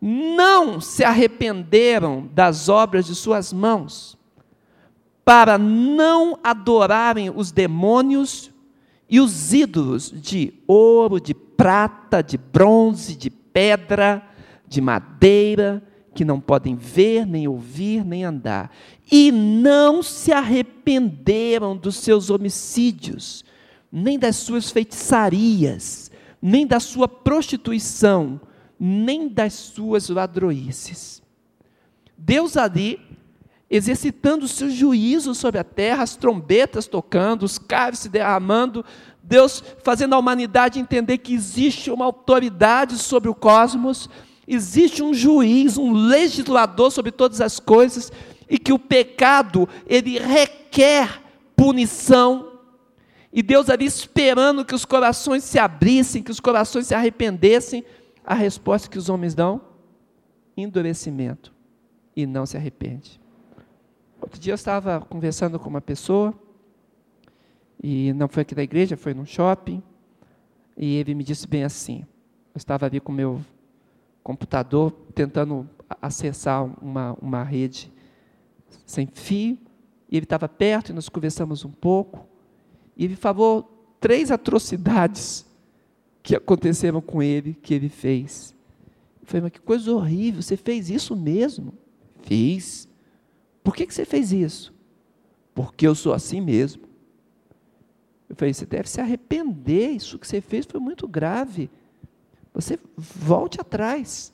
não 0.00 0.80
se 0.82 1.02
arrependeram 1.02 2.28
das 2.32 2.68
obras 2.68 3.06
de 3.06 3.14
suas 3.14 3.54
mãos, 3.54 4.18
para 5.24 5.56
não 5.56 6.38
adorarem 6.44 7.30
os 7.34 7.50
demônios 7.50 8.52
e 9.08 9.20
os 9.20 9.52
ídolos 9.52 10.10
de 10.10 10.54
ouro, 10.66 11.20
de 11.20 11.34
prata, 11.34 12.22
de 12.22 12.36
bronze, 12.36 13.14
de 13.16 13.30
pedra, 13.30 14.26
de 14.66 14.80
madeira, 14.80 15.82
que 16.14 16.24
não 16.24 16.40
podem 16.40 16.74
ver, 16.74 17.26
nem 17.26 17.46
ouvir, 17.46 18.04
nem 18.04 18.24
andar. 18.24 18.70
E 19.10 19.30
não 19.30 20.02
se 20.02 20.32
arrependeram 20.32 21.76
dos 21.76 21.96
seus 21.96 22.30
homicídios, 22.30 23.44
nem 23.90 24.18
das 24.18 24.36
suas 24.36 24.70
feitiçarias, 24.70 26.10
nem 26.40 26.66
da 26.66 26.80
sua 26.80 27.08
prostituição, 27.08 28.40
nem 28.78 29.28
das 29.28 29.54
suas 29.54 30.08
ladroices. 30.08 31.22
Deus 32.16 32.56
ali, 32.56 33.00
exercitando 33.70 34.44
o 34.44 34.48
seu 34.48 34.70
juízo 34.70 35.35
sobre 35.35 35.59
a 35.59 35.64
terra, 35.64 36.03
as 36.03 36.16
trombetas 36.16 36.87
tocando, 36.87 37.44
os 37.44 37.59
carros 37.59 38.00
se 38.00 38.09
derramando, 38.09 38.85
Deus 39.22 39.62
fazendo 39.83 40.14
a 40.14 40.18
humanidade 40.18 40.79
entender 40.79 41.18
que 41.18 41.35
existe 41.35 41.90
uma 41.90 42.05
autoridade 42.05 42.98
sobre 42.98 43.29
o 43.29 43.35
cosmos, 43.35 44.09
existe 44.46 45.03
um 45.03 45.14
juiz, 45.14 45.79
um 45.79 45.92
legislador 45.92 46.92
sobre 46.92 47.11
todas 47.11 47.40
as 47.40 47.59
coisas, 47.59 48.12
e 48.48 48.59
que 48.59 48.72
o 48.72 48.79
pecado, 48.79 49.68
ele 49.87 50.18
requer 50.18 51.22
punição, 51.57 52.55
e 53.37 53.42
Deus 53.42 53.68
ali 53.68 53.85
esperando 53.85 54.64
que 54.64 54.77
os 54.77 54.85
corações 54.85 55.42
se 55.42 55.59
abrissem, 55.59 56.22
que 56.22 56.31
os 56.31 56.38
corações 56.38 56.87
se 56.87 56.94
arrependessem. 56.94 57.85
A 58.24 58.33
resposta 58.33 58.88
que 58.88 58.96
os 58.96 59.09
homens 59.09 59.35
dão? 59.35 59.61
Endurecimento. 60.57 61.53
E 62.14 62.27
não 62.27 62.46
se 62.46 62.57
arrepende. 62.57 63.20
Outro 64.24 64.40
dia 64.40 64.52
eu 64.52 64.54
estava 64.54 65.02
conversando 65.02 65.58
com 65.58 65.68
uma 65.68 65.82
pessoa, 65.82 66.32
e 67.82 68.10
não 68.14 68.26
foi 68.26 68.40
aqui 68.40 68.54
da 68.54 68.62
igreja, 68.62 68.96
foi 68.96 69.12
num 69.12 69.26
shopping, 69.26 69.82
e 70.78 70.96
ele 70.96 71.14
me 71.14 71.22
disse 71.22 71.46
bem 71.46 71.62
assim: 71.62 72.06
eu 72.54 72.56
estava 72.56 72.87
ali 72.87 73.00
com 73.00 73.12
meu 73.12 73.42
computador 74.22 74.92
tentando 75.14 75.68
acessar 76.00 76.64
uma, 76.82 77.14
uma 77.20 77.42
rede 77.42 77.92
sem 78.87 79.06
fio, 79.06 79.58
e 80.10 80.16
ele 80.16 80.24
estava 80.24 80.48
perto 80.48 80.88
e 80.88 80.94
nós 80.94 81.10
conversamos 81.10 81.62
um 81.62 81.70
pouco. 81.70 82.26
E 82.96 83.04
ele 83.04 83.16
falou 83.16 83.94
três 84.00 84.30
atrocidades 84.30 85.44
que 86.22 86.34
aconteceram 86.34 87.02
com 87.02 87.22
ele, 87.22 87.52
que 87.52 87.74
ele 87.74 87.90
fez. 87.90 88.54
Eu 89.20 89.26
falei, 89.26 89.42
mas 89.42 89.52
que 89.52 89.60
coisa 89.60 89.92
horrível, 89.92 90.40
você 90.40 90.56
fez 90.56 90.88
isso 90.88 91.14
mesmo? 91.14 91.74
Fiz. 92.22 92.88
Por 93.64 93.74
que, 93.74 93.87
que 93.87 93.94
você 93.94 94.05
fez 94.05 94.31
isso? 94.31 94.74
Porque 95.55 95.87
eu 95.87 95.94
sou 95.94 96.12
assim 96.12 96.40
mesmo. 96.40 96.85
Eu 98.29 98.37
falei, 98.37 98.53
você 98.53 98.66
deve 98.66 98.88
se 98.88 99.00
arrepender, 99.00 99.90
isso 99.90 100.18
que 100.18 100.29
você 100.29 100.40
fez 100.40 100.66
foi 100.66 100.79
muito 100.79 101.09
grave. 101.09 101.70
Você 102.53 102.79
volte 102.96 103.59
atrás. 103.61 104.33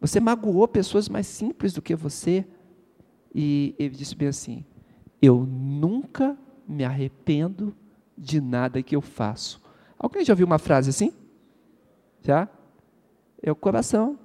Você 0.00 0.18
magoou 0.18 0.66
pessoas 0.66 1.08
mais 1.08 1.26
simples 1.26 1.74
do 1.74 1.82
que 1.82 1.94
você. 1.94 2.44
E 3.34 3.74
ele 3.78 3.94
disse 3.94 4.16
bem 4.16 4.28
assim: 4.28 4.64
Eu 5.20 5.44
nunca 5.44 6.36
me 6.66 6.84
arrependo 6.84 7.76
de 8.16 8.40
nada 8.40 8.82
que 8.82 8.96
eu 8.96 9.02
faço. 9.02 9.60
Alguém 9.98 10.24
já 10.24 10.32
ouviu 10.32 10.46
uma 10.46 10.58
frase 10.58 10.90
assim? 10.90 11.12
Já? 12.22 12.48
É 13.42 13.52
o 13.52 13.56
coração 13.56 14.18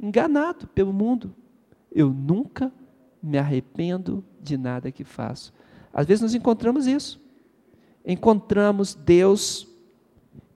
enganado 0.00 0.66
pelo 0.68 0.92
mundo. 0.92 1.34
Eu 1.90 2.10
nunca 2.10 2.72
me 3.22 3.38
arrependo 3.38 4.24
de 4.40 4.56
nada 4.56 4.92
que 4.92 5.04
faço. 5.04 5.52
Às 5.92 6.06
vezes 6.06 6.22
nós 6.22 6.34
encontramos 6.34 6.86
isso. 6.86 7.20
Encontramos 8.04 8.94
Deus 8.94 9.66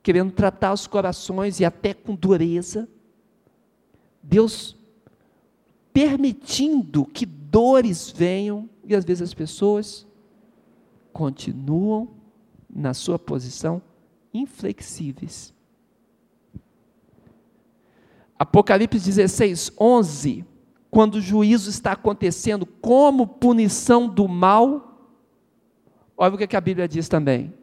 querendo 0.02 0.32
tratar 0.32 0.72
os 0.72 0.86
corações 0.86 1.60
e 1.60 1.64
até 1.64 1.94
com 1.94 2.14
dureza. 2.14 2.88
Deus 4.22 4.76
permitindo 5.92 7.04
que 7.04 7.26
dores 7.26 8.10
venham 8.10 8.68
e 8.84 8.94
às 8.94 9.04
vezes 9.04 9.22
as 9.22 9.34
pessoas 9.34 10.06
continuam 11.12 12.08
na 12.68 12.94
sua 12.94 13.18
posição 13.18 13.82
inflexíveis. 14.32 15.52
Apocalipse 18.38 18.98
16, 18.98 19.72
11, 19.78 20.44
quando 20.92 21.14
o 21.14 21.20
juízo 21.22 21.70
está 21.70 21.92
acontecendo 21.92 22.66
como 22.66 23.26
punição 23.26 24.06
do 24.06 24.28
mal, 24.28 25.08
olha 26.14 26.34
o 26.34 26.36
que 26.36 26.54
a 26.54 26.60
Bíblia 26.60 26.86
diz 26.86 27.08
também. 27.08 27.54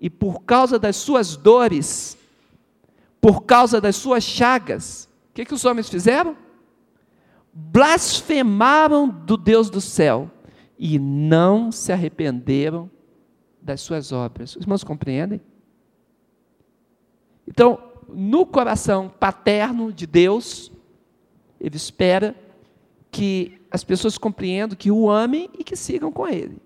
E 0.00 0.08
por 0.08 0.44
causa 0.44 0.78
das 0.78 0.94
suas 0.94 1.34
dores, 1.34 2.16
por 3.20 3.42
causa 3.42 3.80
das 3.80 3.96
suas 3.96 4.22
chagas, 4.22 5.08
o 5.30 5.34
que, 5.34 5.44
que 5.44 5.52
os 5.52 5.64
homens 5.64 5.88
fizeram? 5.88 6.36
Blasfemaram 7.52 9.08
do 9.08 9.36
Deus 9.36 9.68
do 9.68 9.80
céu 9.80 10.30
e 10.78 10.96
não 10.96 11.72
se 11.72 11.92
arrependeram 11.92 12.88
das 13.60 13.80
suas 13.80 14.12
obras. 14.12 14.54
Os 14.54 14.62
irmãos 14.62 14.84
compreendem? 14.84 15.40
Então, 17.48 17.82
no 18.08 18.46
coração 18.46 19.08
paterno 19.08 19.92
de 19.92 20.06
Deus, 20.06 20.70
ele 21.60 21.76
espera 21.76 22.34
que 23.10 23.60
as 23.70 23.84
pessoas 23.84 24.16
compreendam 24.16 24.76
que 24.76 24.90
o 24.90 25.10
amem 25.10 25.50
e 25.58 25.64
que 25.64 25.76
sigam 25.76 26.10
com 26.10 26.26
ele. 26.26 26.58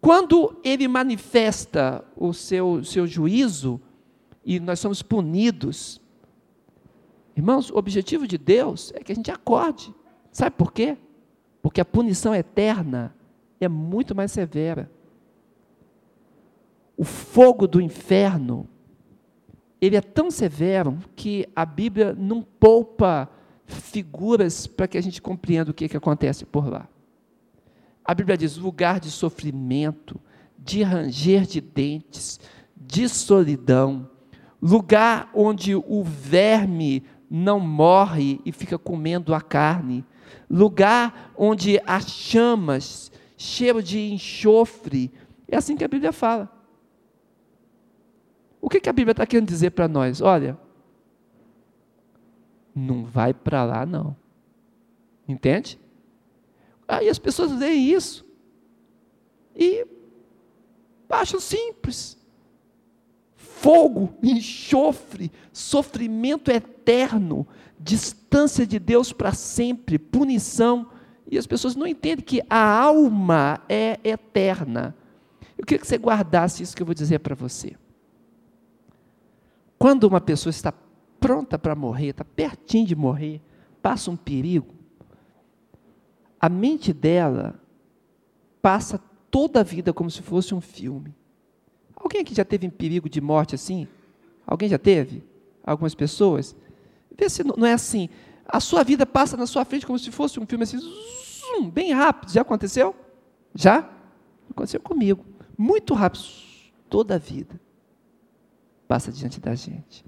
Quando 0.00 0.56
ele 0.62 0.86
manifesta 0.86 2.04
o 2.16 2.32
seu, 2.32 2.84
seu 2.84 3.06
juízo 3.06 3.80
e 4.44 4.60
nós 4.60 4.80
somos 4.80 5.02
punidos, 5.02 6.00
irmãos, 7.36 7.70
o 7.70 7.76
objetivo 7.76 8.26
de 8.26 8.38
Deus 8.38 8.92
é 8.94 9.00
que 9.00 9.12
a 9.12 9.14
gente 9.14 9.30
acorde. 9.30 9.94
Sabe 10.30 10.56
por 10.56 10.72
quê? 10.72 10.96
Porque 11.60 11.80
a 11.80 11.84
punição 11.84 12.34
eterna 12.34 13.14
é 13.60 13.68
muito 13.68 14.14
mais 14.14 14.30
severa. 14.30 14.90
O 16.96 17.04
fogo 17.04 17.66
do 17.66 17.80
inferno, 17.80 18.68
ele 19.80 19.96
é 19.96 20.00
tão 20.00 20.30
severo 20.30 20.98
que 21.14 21.48
a 21.54 21.64
Bíblia 21.64 22.14
não 22.16 22.42
poupa 22.42 23.30
figuras 23.66 24.66
para 24.66 24.88
que 24.88 24.98
a 24.98 25.00
gente 25.00 25.22
compreenda 25.22 25.70
o 25.70 25.74
que, 25.74 25.88
que 25.88 25.96
acontece 25.96 26.44
por 26.44 26.68
lá. 26.68 26.88
A 28.04 28.14
Bíblia 28.14 28.36
diz: 28.36 28.56
lugar 28.56 28.98
de 28.98 29.10
sofrimento, 29.10 30.20
de 30.58 30.82
ranger 30.82 31.42
de 31.42 31.60
dentes, 31.60 32.40
de 32.76 33.08
solidão, 33.08 34.08
lugar 34.60 35.30
onde 35.34 35.74
o 35.74 36.02
verme 36.02 37.04
não 37.30 37.60
morre 37.60 38.40
e 38.44 38.50
fica 38.50 38.78
comendo 38.78 39.34
a 39.34 39.40
carne, 39.40 40.04
lugar 40.50 41.32
onde 41.36 41.80
há 41.86 42.00
chamas, 42.00 43.12
cheiro 43.36 43.82
de 43.82 44.12
enxofre. 44.12 45.12
É 45.46 45.56
assim 45.56 45.76
que 45.76 45.84
a 45.84 45.88
Bíblia 45.88 46.12
fala. 46.12 46.57
O 48.60 48.68
que, 48.68 48.80
que 48.80 48.88
a 48.88 48.92
Bíblia 48.92 49.12
está 49.12 49.26
querendo 49.26 49.48
dizer 49.48 49.70
para 49.70 49.88
nós? 49.88 50.20
Olha, 50.20 50.58
não 52.74 53.04
vai 53.04 53.32
para 53.32 53.64
lá, 53.64 53.86
não. 53.86 54.16
Entende? 55.26 55.78
Aí 56.86 57.08
as 57.08 57.18
pessoas 57.18 57.52
leem 57.52 57.92
isso 57.92 58.24
e 59.54 59.86
acham 61.08 61.40
simples. 61.40 62.16
Fogo, 63.34 64.14
enxofre, 64.22 65.32
sofrimento 65.52 66.50
eterno, 66.50 67.46
distância 67.78 68.66
de 68.66 68.78
Deus 68.78 69.12
para 69.12 69.32
sempre, 69.32 69.98
punição. 69.98 70.90
E 71.30 71.36
as 71.36 71.46
pessoas 71.46 71.76
não 71.76 71.86
entendem 71.86 72.24
que 72.24 72.40
a 72.48 72.80
alma 72.80 73.60
é 73.68 73.98
eterna. 74.04 74.96
Eu 75.58 75.66
queria 75.66 75.80
que 75.80 75.86
você 75.86 75.98
guardasse 75.98 76.62
isso 76.62 76.74
que 76.74 76.82
eu 76.82 76.86
vou 76.86 76.94
dizer 76.94 77.18
para 77.18 77.34
você. 77.34 77.76
Quando 79.78 80.04
uma 80.04 80.20
pessoa 80.20 80.50
está 80.50 80.72
pronta 81.20 81.58
para 81.58 81.74
morrer, 81.74 82.08
está 82.08 82.24
pertinho 82.24 82.86
de 82.86 82.96
morrer, 82.96 83.40
passa 83.80 84.10
um 84.10 84.16
perigo, 84.16 84.74
a 86.40 86.48
mente 86.48 86.92
dela 86.92 87.60
passa 88.60 89.00
toda 89.30 89.60
a 89.60 89.62
vida 89.62 89.92
como 89.92 90.10
se 90.10 90.22
fosse 90.22 90.54
um 90.54 90.60
filme. 90.60 91.14
Alguém 91.94 92.20
aqui 92.20 92.34
já 92.34 92.44
teve 92.44 92.66
em 92.66 92.70
perigo 92.70 93.08
de 93.08 93.20
morte 93.20 93.54
assim? 93.54 93.86
Alguém 94.46 94.68
já 94.68 94.78
teve? 94.78 95.24
Algumas 95.64 95.94
pessoas? 95.94 96.56
Vê 97.16 97.28
se 97.28 97.44
não 97.44 97.66
é 97.66 97.72
assim. 97.72 98.08
A 98.46 98.60
sua 98.60 98.82
vida 98.82 99.04
passa 99.04 99.36
na 99.36 99.46
sua 99.46 99.64
frente 99.64 99.86
como 99.86 99.98
se 99.98 100.10
fosse 100.10 100.40
um 100.40 100.46
filme 100.46 100.64
assim, 100.64 100.78
zoom, 100.78 101.68
bem 101.70 101.92
rápido. 101.92 102.32
Já 102.32 102.42
aconteceu? 102.42 102.94
Já? 103.54 103.90
Aconteceu 104.50 104.80
comigo. 104.80 105.24
Muito 105.56 105.92
rápido. 105.92 106.24
Toda 106.88 107.16
a 107.16 107.18
vida 107.18 107.60
passa 108.88 109.12
diante 109.12 109.38
da 109.38 109.54
gente. 109.54 110.04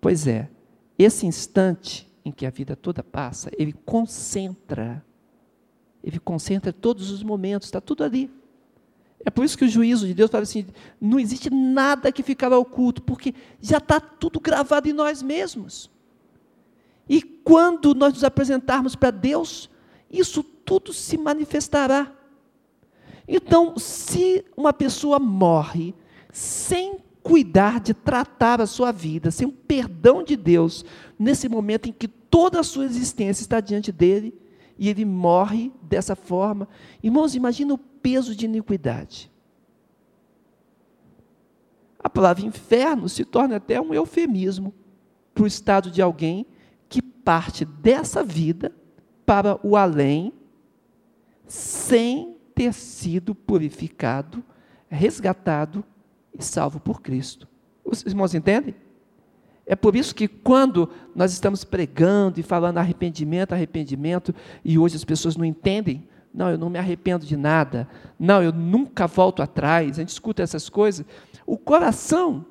Pois 0.00 0.26
é, 0.26 0.50
esse 0.98 1.26
instante 1.26 2.06
em 2.24 2.30
que 2.30 2.44
a 2.44 2.50
vida 2.50 2.76
toda 2.76 3.02
passa, 3.02 3.50
ele 3.58 3.72
concentra, 3.72 5.04
ele 6.02 6.20
concentra 6.20 6.72
todos 6.72 7.10
os 7.10 7.22
momentos, 7.22 7.68
está 7.68 7.80
tudo 7.80 8.04
ali. 8.04 8.30
É 9.24 9.30
por 9.30 9.44
isso 9.44 9.56
que 9.56 9.64
o 9.64 9.68
juízo 9.68 10.06
de 10.06 10.12
Deus 10.12 10.30
fala 10.30 10.42
assim: 10.42 10.66
não 11.00 11.18
existe 11.18 11.48
nada 11.48 12.12
que 12.12 12.22
ficará 12.22 12.58
oculto, 12.58 13.02
porque 13.02 13.34
já 13.60 13.78
está 13.78 13.98
tudo 13.98 14.38
gravado 14.38 14.86
em 14.88 14.92
nós 14.92 15.22
mesmos. 15.22 15.90
E 17.08 17.22
quando 17.22 17.94
nós 17.94 18.12
nos 18.12 18.24
apresentarmos 18.24 18.94
para 18.94 19.10
Deus, 19.10 19.70
isso 20.10 20.42
tudo 20.42 20.92
se 20.92 21.16
manifestará. 21.16 22.12
Então, 23.26 23.78
se 23.78 24.44
uma 24.54 24.72
pessoa 24.72 25.18
morre 25.18 25.94
sem 26.34 26.96
cuidar 27.22 27.78
de 27.78 27.94
tratar 27.94 28.60
a 28.60 28.66
sua 28.66 28.90
vida, 28.90 29.30
sem 29.30 29.46
o 29.46 29.52
perdão 29.52 30.24
de 30.24 30.34
Deus, 30.34 30.84
nesse 31.16 31.48
momento 31.48 31.88
em 31.88 31.92
que 31.92 32.08
toda 32.08 32.58
a 32.58 32.64
sua 32.64 32.84
existência 32.84 33.44
está 33.44 33.60
diante 33.60 33.92
dele 33.92 34.34
e 34.76 34.88
ele 34.88 35.04
morre 35.04 35.70
dessa 35.80 36.16
forma. 36.16 36.68
Irmãos, 37.00 37.36
imagina 37.36 37.72
o 37.72 37.78
peso 37.78 38.34
de 38.34 38.46
iniquidade. 38.46 39.30
A 42.00 42.10
palavra 42.10 42.44
inferno 42.44 43.08
se 43.08 43.24
torna 43.24 43.56
até 43.56 43.80
um 43.80 43.94
eufemismo 43.94 44.74
para 45.32 45.44
o 45.44 45.46
estado 45.46 45.88
de 45.88 46.02
alguém 46.02 46.44
que 46.88 47.00
parte 47.00 47.64
dessa 47.64 48.24
vida 48.24 48.72
para 49.24 49.56
o 49.64 49.76
além 49.76 50.32
sem 51.46 52.36
ter 52.56 52.74
sido 52.74 53.36
purificado, 53.36 54.42
resgatado 54.88 55.84
e 56.38 56.44
salvo 56.44 56.80
por 56.80 57.00
Cristo. 57.00 57.48
Os 57.84 58.02
irmãos 58.04 58.34
entendem? 58.34 58.74
É 59.66 59.74
por 59.74 59.96
isso 59.96 60.14
que 60.14 60.28
quando 60.28 60.90
nós 61.14 61.32
estamos 61.32 61.64
pregando 61.64 62.38
e 62.38 62.42
falando 62.42 62.78
arrependimento, 62.78 63.52
arrependimento, 63.52 64.34
e 64.64 64.78
hoje 64.78 64.96
as 64.96 65.04
pessoas 65.04 65.36
não 65.36 65.44
entendem, 65.44 66.06
não, 66.32 66.50
eu 66.50 66.58
não 66.58 66.68
me 66.68 66.78
arrependo 66.78 67.24
de 67.24 67.36
nada, 67.36 67.88
não, 68.18 68.42
eu 68.42 68.52
nunca 68.52 69.06
volto 69.06 69.42
atrás, 69.42 69.92
a 69.92 70.02
gente 70.02 70.10
escuta 70.10 70.42
essas 70.42 70.68
coisas, 70.68 71.06
o 71.46 71.56
coração 71.56 72.44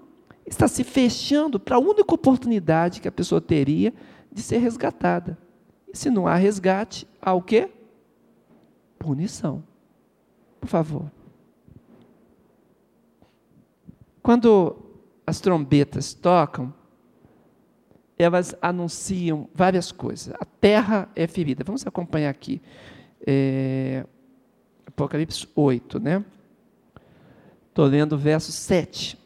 está 0.46 0.68
se 0.68 0.84
fechando 0.84 1.60
para 1.60 1.76
a 1.76 1.80
única 1.80 2.14
oportunidade 2.14 3.02
que 3.02 3.08
a 3.08 3.12
pessoa 3.12 3.40
teria 3.40 3.94
de 4.32 4.42
ser 4.42 4.58
resgatada. 4.58 5.38
E 5.94 5.98
se 5.98 6.10
não 6.10 6.28
há 6.28 6.36
resgate, 6.36 7.08
há 7.22 7.34
o 7.34 7.42
quê? 7.42 7.70
Punição. 8.98 9.64
Por 10.60 10.68
favor. 10.68 11.12
Quando 14.24 14.78
as 15.28 15.42
trombetas 15.42 16.14
tocam, 16.14 16.74
elas 18.18 18.56
anunciam 18.62 19.50
várias 19.54 19.92
coisas. 19.92 20.34
A 20.40 20.46
terra 20.46 21.10
é 21.14 21.28
ferida. 21.28 21.64
Vamos 21.66 21.86
acompanhar 21.86 22.30
aqui. 22.30 22.62
É, 23.28 24.06
Apocalipse 24.88 25.48
8, 25.54 26.00
né? 26.00 26.24
Estou 27.68 27.86
lendo 27.86 28.14
o 28.14 28.18
verso 28.18 28.52
7. 28.52 29.20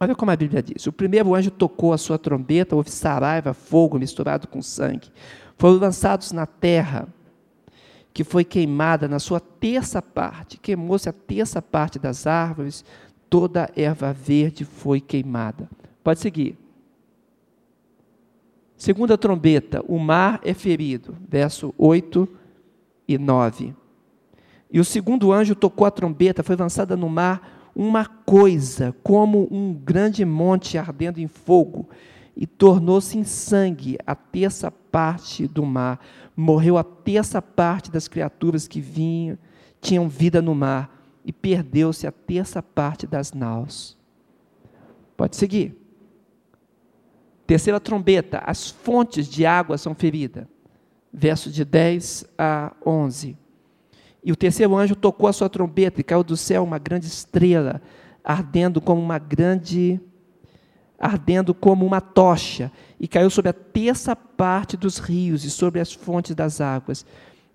Olha 0.00 0.14
como 0.14 0.30
a 0.30 0.36
Bíblia 0.36 0.62
diz: 0.62 0.86
O 0.86 0.92
primeiro 0.92 1.34
anjo 1.34 1.50
tocou 1.50 1.92
a 1.92 1.98
sua 1.98 2.18
trombeta, 2.18 2.76
houve 2.76 2.90
saraiva, 2.90 3.54
fogo 3.54 3.98
misturado 3.98 4.46
com 4.46 4.60
sangue. 4.60 5.10
Foram 5.56 5.78
lançados 5.78 6.30
na 6.30 6.46
terra, 6.46 7.08
que 8.12 8.22
foi 8.22 8.44
queimada 8.44 9.08
na 9.08 9.18
sua 9.18 9.40
terça 9.40 10.02
parte. 10.02 10.58
Queimou-se 10.58 11.08
a 11.08 11.12
terça 11.12 11.62
parte 11.62 11.98
das 11.98 12.26
árvores, 12.26 12.84
toda 13.28 13.70
erva 13.76 14.12
verde 14.12 14.64
foi 14.64 15.00
queimada. 15.00 15.68
Pode 16.02 16.20
seguir. 16.20 16.56
Segunda 18.76 19.18
trombeta, 19.18 19.82
o 19.88 19.98
mar 19.98 20.40
é 20.44 20.54
ferido, 20.54 21.16
verso 21.28 21.74
8 21.76 22.28
e 23.08 23.18
9. 23.18 23.74
E 24.70 24.78
o 24.78 24.84
segundo 24.84 25.32
anjo 25.32 25.54
tocou 25.54 25.86
a 25.86 25.90
trombeta, 25.90 26.42
foi 26.42 26.54
lançada 26.54 26.96
no 26.96 27.08
mar 27.08 27.70
uma 27.74 28.06
coisa, 28.06 28.94
como 29.02 29.48
um 29.50 29.72
grande 29.72 30.24
monte 30.24 30.78
ardendo 30.78 31.20
em 31.20 31.26
fogo, 31.26 31.88
e 32.36 32.46
tornou-se 32.46 33.18
em 33.18 33.24
sangue 33.24 33.98
a 34.06 34.14
terça 34.14 34.70
parte 34.70 35.46
do 35.46 35.64
mar. 35.64 36.00
Morreu 36.36 36.78
a 36.78 36.84
terça 36.84 37.42
parte 37.42 37.90
das 37.90 38.06
criaturas 38.06 38.68
que 38.68 38.80
vinham, 38.80 39.36
tinham 39.80 40.08
vida 40.08 40.40
no 40.40 40.54
mar 40.54 40.97
e 41.24 41.32
perdeu-se 41.32 42.06
a 42.06 42.12
terça 42.12 42.62
parte 42.62 43.06
das 43.06 43.32
naus. 43.32 43.96
Pode 45.16 45.36
seguir. 45.36 45.76
Terceira 47.46 47.80
trombeta, 47.80 48.42
as 48.44 48.70
fontes 48.70 49.26
de 49.26 49.46
água 49.46 49.78
são 49.78 49.94
feridas. 49.94 50.46
Verso 51.12 51.50
de 51.50 51.64
10 51.64 52.26
a 52.36 52.72
11. 52.84 53.36
E 54.22 54.30
o 54.30 54.36
terceiro 54.36 54.76
anjo 54.76 54.94
tocou 54.94 55.28
a 55.28 55.32
sua 55.32 55.48
trombeta 55.48 56.00
e 56.00 56.04
caiu 56.04 56.22
do 56.22 56.36
céu 56.36 56.62
uma 56.62 56.78
grande 56.78 57.06
estrela, 57.06 57.80
ardendo 58.22 58.80
como 58.80 59.00
uma 59.00 59.18
grande 59.18 60.00
ardendo 60.98 61.54
como 61.54 61.86
uma 61.86 62.00
tocha, 62.00 62.72
e 62.98 63.06
caiu 63.06 63.30
sobre 63.30 63.50
a 63.50 63.54
terça 63.54 64.16
parte 64.16 64.76
dos 64.76 64.98
rios 64.98 65.44
e 65.44 65.50
sobre 65.50 65.80
as 65.80 65.92
fontes 65.92 66.34
das 66.34 66.60
águas. 66.60 67.06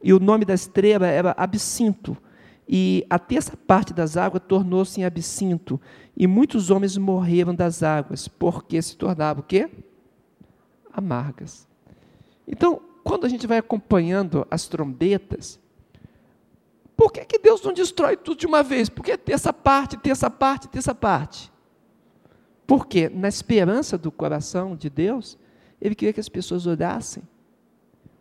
E 0.01 0.13
o 0.13 0.19
nome 0.19 0.45
da 0.45 0.53
estrela 0.53 1.07
era 1.07 1.35
Absinto, 1.37 2.17
e 2.67 3.05
a 3.09 3.19
terça 3.19 3.57
parte 3.57 3.93
das 3.93 4.15
águas 4.15 4.43
tornou-se 4.47 4.99
em 4.99 5.03
absinto, 5.03 5.79
e 6.15 6.27
muitos 6.27 6.69
homens 6.69 6.97
morreram 6.97 7.53
das 7.53 7.83
águas, 7.83 8.27
porque 8.27 8.81
se 8.81 8.95
tornavam 8.95 9.43
o 9.43 9.45
quê? 9.45 9.69
Amargas. 10.91 11.67
Então, 12.47 12.81
quando 13.03 13.25
a 13.25 13.29
gente 13.29 13.47
vai 13.47 13.57
acompanhando 13.57 14.47
as 14.49 14.67
trombetas, 14.67 15.59
por 16.95 17.11
que, 17.11 17.25
que 17.25 17.39
Deus 17.39 17.61
não 17.63 17.73
destrói 17.73 18.15
tudo 18.15 18.39
de 18.39 18.45
uma 18.45 18.63
vez? 18.63 18.87
Por 18.87 19.03
que 19.03 19.17
terça 19.17 19.51
parte, 19.51 19.97
terça 19.97 20.29
parte, 20.29 20.67
terça 20.69 20.95
parte? 20.95 21.51
Porque, 22.65 23.09
na 23.09 23.27
esperança 23.27 23.97
do 23.97 24.11
coração 24.11 24.75
de 24.75 24.89
Deus, 24.89 25.37
Ele 25.81 25.95
queria 25.95 26.13
que 26.13 26.19
as 26.19 26.29
pessoas 26.29 26.65
olhassem. 26.65 27.23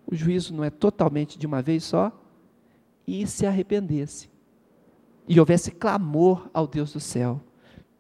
O 0.05 0.17
juízo 0.17 0.53
não 0.53 0.65
é 0.65 0.71
totalmente 0.71 1.39
de 1.39 1.47
uma 1.47 1.63
vez 1.63 1.85
só, 1.85 2.11
e 3.07 3.27
se 3.27 3.47
arrependessem 3.47 4.32
e 5.27 5.39
houvesse 5.39 5.71
clamor 5.71 6.49
ao 6.53 6.67
Deus 6.67 6.93
do 6.93 7.01
céu, 7.01 7.41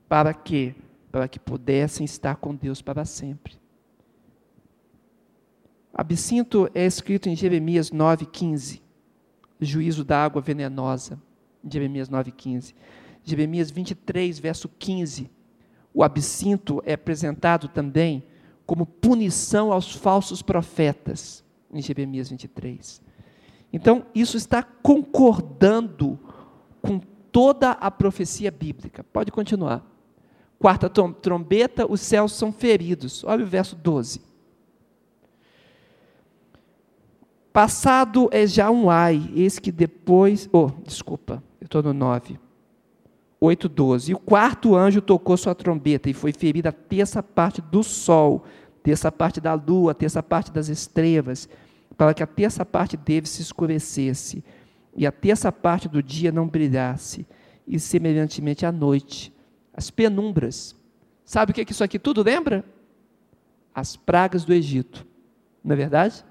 para 0.08 0.32
que 0.34 0.74
para 1.10 1.28
que 1.28 1.38
pudessem 1.38 2.06
estar 2.06 2.36
com 2.36 2.54
Deus 2.54 2.80
para 2.80 3.04
sempre. 3.04 3.60
Absinto 5.92 6.70
é 6.74 6.86
escrito 6.86 7.28
em 7.28 7.36
Jeremias 7.36 7.90
9:15, 7.90 8.80
juízo 9.60 10.02
da 10.04 10.24
água 10.24 10.40
venenosa, 10.40 11.20
Jeremias 11.68 12.08
9:15. 12.08 12.74
Jeremias 13.22 13.70
23, 13.70 14.38
verso 14.38 14.68
15. 14.68 15.30
O 15.94 16.02
absinto 16.02 16.82
é 16.86 16.94
apresentado 16.94 17.68
também 17.68 18.24
como 18.64 18.86
punição 18.86 19.70
aos 19.70 19.94
falsos 19.94 20.40
profetas. 20.40 21.44
em 21.74 21.80
Jeremias 21.80 22.28
23. 22.28 23.00
Então, 23.72 24.04
isso 24.14 24.36
está 24.36 24.62
concordando 24.62 26.18
com 26.82 27.00
toda 27.32 27.70
a 27.72 27.90
profecia 27.90 28.50
bíblica. 28.50 29.02
Pode 29.02 29.32
continuar. 29.32 29.84
Quarta 30.58 30.88
trombeta, 30.88 31.90
os 31.90 32.00
céus 32.00 32.32
são 32.32 32.52
feridos. 32.52 33.24
Olha 33.24 33.42
o 33.42 33.48
verso 33.48 33.74
12. 33.74 34.20
Passado 37.52 38.28
é 38.30 38.46
já 38.46 38.70
um 38.70 38.88
ai, 38.88 39.30
eis 39.34 39.58
que 39.58 39.72
depois. 39.72 40.48
Oh, 40.52 40.70
desculpa, 40.84 41.42
eu 41.60 41.64
estou 41.64 41.82
no 41.82 41.92
9. 41.92 42.38
8, 43.40 43.68
12. 43.68 44.12
E 44.12 44.14
o 44.14 44.18
quarto 44.18 44.76
anjo 44.76 45.02
tocou 45.02 45.36
sua 45.36 45.54
trombeta 45.54 46.08
e 46.08 46.14
foi 46.14 46.32
ferida 46.32 46.68
a 46.68 46.72
terça 46.72 47.22
parte 47.22 47.60
do 47.60 47.82
sol, 47.82 48.44
terça 48.84 49.10
parte 49.10 49.40
da 49.40 49.54
lua, 49.54 49.92
terça 49.92 50.22
parte 50.22 50.52
das 50.52 50.68
estrelas, 50.68 51.48
para 51.96 52.14
que 52.14 52.22
a 52.22 52.26
terça 52.26 52.64
parte 52.64 52.96
dele 52.96 53.26
se 53.26 53.42
escurecesse 53.42 54.44
e 54.94 55.06
a 55.06 55.12
terça 55.12 55.50
parte 55.50 55.88
do 55.88 56.02
dia 56.02 56.30
não 56.30 56.46
brilhasse, 56.46 57.26
e 57.66 57.78
semelhantemente 57.78 58.66
à 58.66 58.72
noite, 58.72 59.32
as 59.72 59.90
penumbras. 59.90 60.76
Sabe 61.24 61.52
o 61.52 61.54
que, 61.54 61.60
é 61.60 61.64
que 61.64 61.72
isso 61.72 61.84
aqui 61.84 61.98
tudo 61.98 62.22
lembra? 62.22 62.64
As 63.74 63.96
pragas 63.96 64.44
do 64.44 64.52
Egito, 64.52 65.06
não 65.64 65.72
é 65.72 65.76
verdade? 65.76 66.24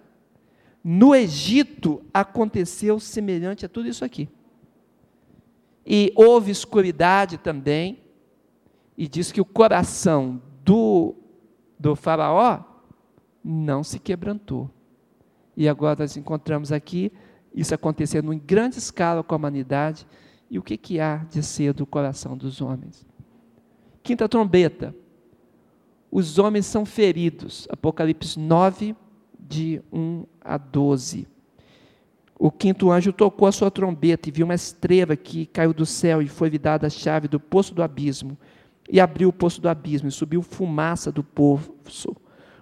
No 0.84 1.16
Egito 1.16 2.04
aconteceu 2.14 3.00
semelhante 3.00 3.66
a 3.66 3.70
tudo 3.70 3.88
isso 3.88 4.04
aqui. 4.04 4.30
E 5.86 6.12
houve 6.16 6.52
escuridade 6.52 7.38
também, 7.38 8.00
e 8.98 9.08
diz 9.08 9.32
que 9.32 9.42
o 9.42 9.46
coração 9.46 10.42
do, 10.64 11.16
do 11.80 11.96
Faraó 11.96 12.64
não 13.44 13.84
se 13.84 14.00
quebrantou. 14.00 14.70
E 15.58 15.68
agora 15.68 15.98
nós 16.00 16.16
encontramos 16.16 16.72
aqui 16.72 17.12
isso 17.54 17.76
acontecendo 17.76 18.32
em 18.32 18.40
grande 18.40 18.78
escala 18.78 19.24
com 19.24 19.36
a 19.36 19.38
humanidade. 19.38 20.08
E 20.50 20.60
o 20.60 20.64
que, 20.64 20.78
que 20.78 21.00
há 21.00 21.18
de 21.30 21.44
ser 21.44 21.74
do 21.74 21.86
coração 21.86 22.38
dos 22.38 22.62
homens? 22.62 23.06
Quinta 24.04 24.28
trombeta. 24.28 24.96
Os 26.12 26.38
homens 26.38 26.66
são 26.66 26.86
feridos. 26.86 27.68
Apocalipse 27.70 28.38
9, 28.38 28.96
de 29.40 29.82
1 29.92 30.26
a 30.42 30.58
12. 30.58 31.28
O 32.38 32.50
quinto 32.50 32.90
anjo 32.90 33.14
tocou 33.14 33.48
a 33.48 33.52
sua 33.52 33.70
trombeta 33.70 34.28
e 34.28 34.32
viu 34.32 34.46
uma 34.46 34.56
estrela 34.56 35.16
que 35.16 35.46
caiu 35.46 35.74
do 35.74 35.86
céu 35.86 36.22
e 36.22 36.28
foi-lhe 36.28 36.58
dada 36.58 36.88
a 36.88 36.90
chave 36.90 37.28
do 37.28 37.40
poço 37.40 37.74
do 37.74 37.84
abismo. 37.84 38.38
E 38.90 39.00
abriu 39.00 39.30
o 39.30 39.34
poço 39.34 39.62
do 39.62 39.70
abismo 39.70 40.10
e 40.10 40.12
subiu 40.12 40.42
fumaça 40.42 41.12
do 41.12 41.24
poço, 41.24 42.16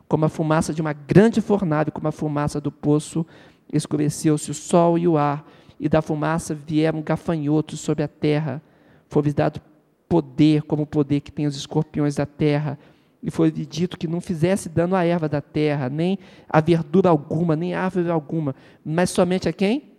como 0.08 0.26
a 0.26 0.30
fumaça 0.30 0.74
de 0.74 0.82
uma 0.82 0.94
grande 0.94 1.40
fornalha, 1.40 1.92
como 1.92 2.08
a 2.08 2.12
fumaça 2.12 2.60
do 2.60 2.72
poço, 2.72 3.26
escureceu-se 3.72 4.52
o 4.52 4.54
sol 4.54 4.98
e 4.98 5.08
o 5.08 5.18
ar, 5.18 5.46
e 5.80 5.88
da 5.88 6.02
fumaça 6.02 6.54
vieram 6.54 7.02
gafanhotos 7.02 7.80
sobre 7.80 8.04
a 8.04 8.08
terra. 8.08 8.62
Foi-lhe 9.08 9.34
dado 9.34 9.62
poder, 10.08 10.64
como 10.64 10.84
o 10.84 10.88
poder 10.88 11.22
que 11.22 11.32
tem 11.32 11.46
os 11.46 11.56
escorpiões 11.56 12.16
da 12.16 12.26
terra, 12.26 12.78
e 13.22 13.30
foi 13.30 13.52
dito 13.52 13.98
que 13.98 14.08
não 14.08 14.22
fizesse 14.22 14.70
dano 14.70 14.96
à 14.96 15.04
erva 15.06 15.28
da 15.28 15.42
terra, 15.42 15.90
nem 15.90 16.18
a 16.48 16.62
verdura 16.62 17.10
alguma, 17.10 17.56
nem 17.56 17.74
árvore 17.74 18.10
alguma, 18.10 18.56
mas 18.84 19.10
somente 19.10 19.48
a 19.48 19.54
quem? 19.54 19.92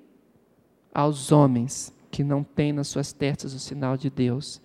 Aos 0.92 1.30
homens 1.30 1.92
que 2.10 2.24
não 2.24 2.42
têm 2.42 2.72
nas 2.72 2.88
suas 2.88 3.12
testas 3.12 3.54
o 3.54 3.58
sinal 3.58 3.96
de 3.96 4.10
Deus. 4.10 4.60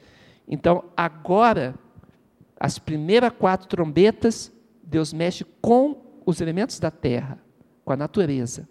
Então, 0.47 0.85
agora, 0.95 1.75
as 2.59 2.79
primeiras 2.79 3.31
quatro 3.37 3.67
trombetas, 3.67 4.51
Deus 4.81 5.13
mexe 5.13 5.45
com 5.61 6.21
os 6.25 6.39
elementos 6.41 6.79
da 6.79 6.89
terra, 6.89 7.37
com 7.83 7.91
a 7.91 7.97
natureza. 7.97 8.67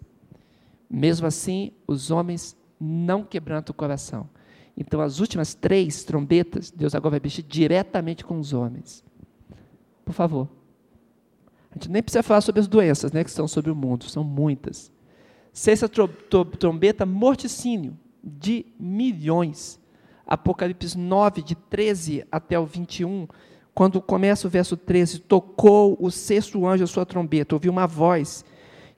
Mesmo 0.89 1.27
assim, 1.27 1.71
os 1.87 2.11
homens 2.11 2.55
não 2.79 3.23
quebrantam 3.23 3.73
o 3.73 3.75
coração. 3.75 4.29
Então, 4.77 4.99
as 4.99 5.19
últimas 5.19 5.53
três 5.53 6.03
trombetas, 6.03 6.69
Deus 6.69 6.93
agora 6.93 7.11
vai 7.11 7.21
mexer 7.23 7.41
diretamente 7.41 8.25
com 8.25 8.37
os 8.39 8.53
homens. 8.53 9.03
Por 10.03 10.13
favor. 10.13 10.49
A 11.71 11.75
gente 11.75 11.89
nem 11.89 12.03
precisa 12.03 12.23
falar 12.23 12.41
sobre 12.41 12.61
as 12.61 12.67
doenças 12.67 13.11
né, 13.11 13.23
que 13.23 13.29
estão 13.29 13.47
sobre 13.47 13.71
o 13.71 13.75
mundo, 13.75 14.05
são 14.05 14.23
muitas. 14.23 14.91
Sexta 15.51 15.89
trombeta, 15.89 17.05
morticínio 17.05 17.97
de 18.23 18.65
milhões. 18.79 19.79
Apocalipse 20.27 20.97
9, 20.97 21.41
de 21.41 21.55
13 21.55 22.25
até 22.31 22.59
o 22.59 22.65
21, 22.65 23.27
quando 23.73 24.01
começa 24.01 24.47
o 24.47 24.49
verso 24.49 24.75
13, 24.75 25.19
tocou 25.19 25.97
o 25.99 26.09
sexto 26.09 26.65
anjo 26.65 26.83
a 26.83 26.87
sua 26.87 27.05
trombeta, 27.05 27.55
ouviu 27.55 27.71
uma 27.71 27.85
voz 27.85 28.43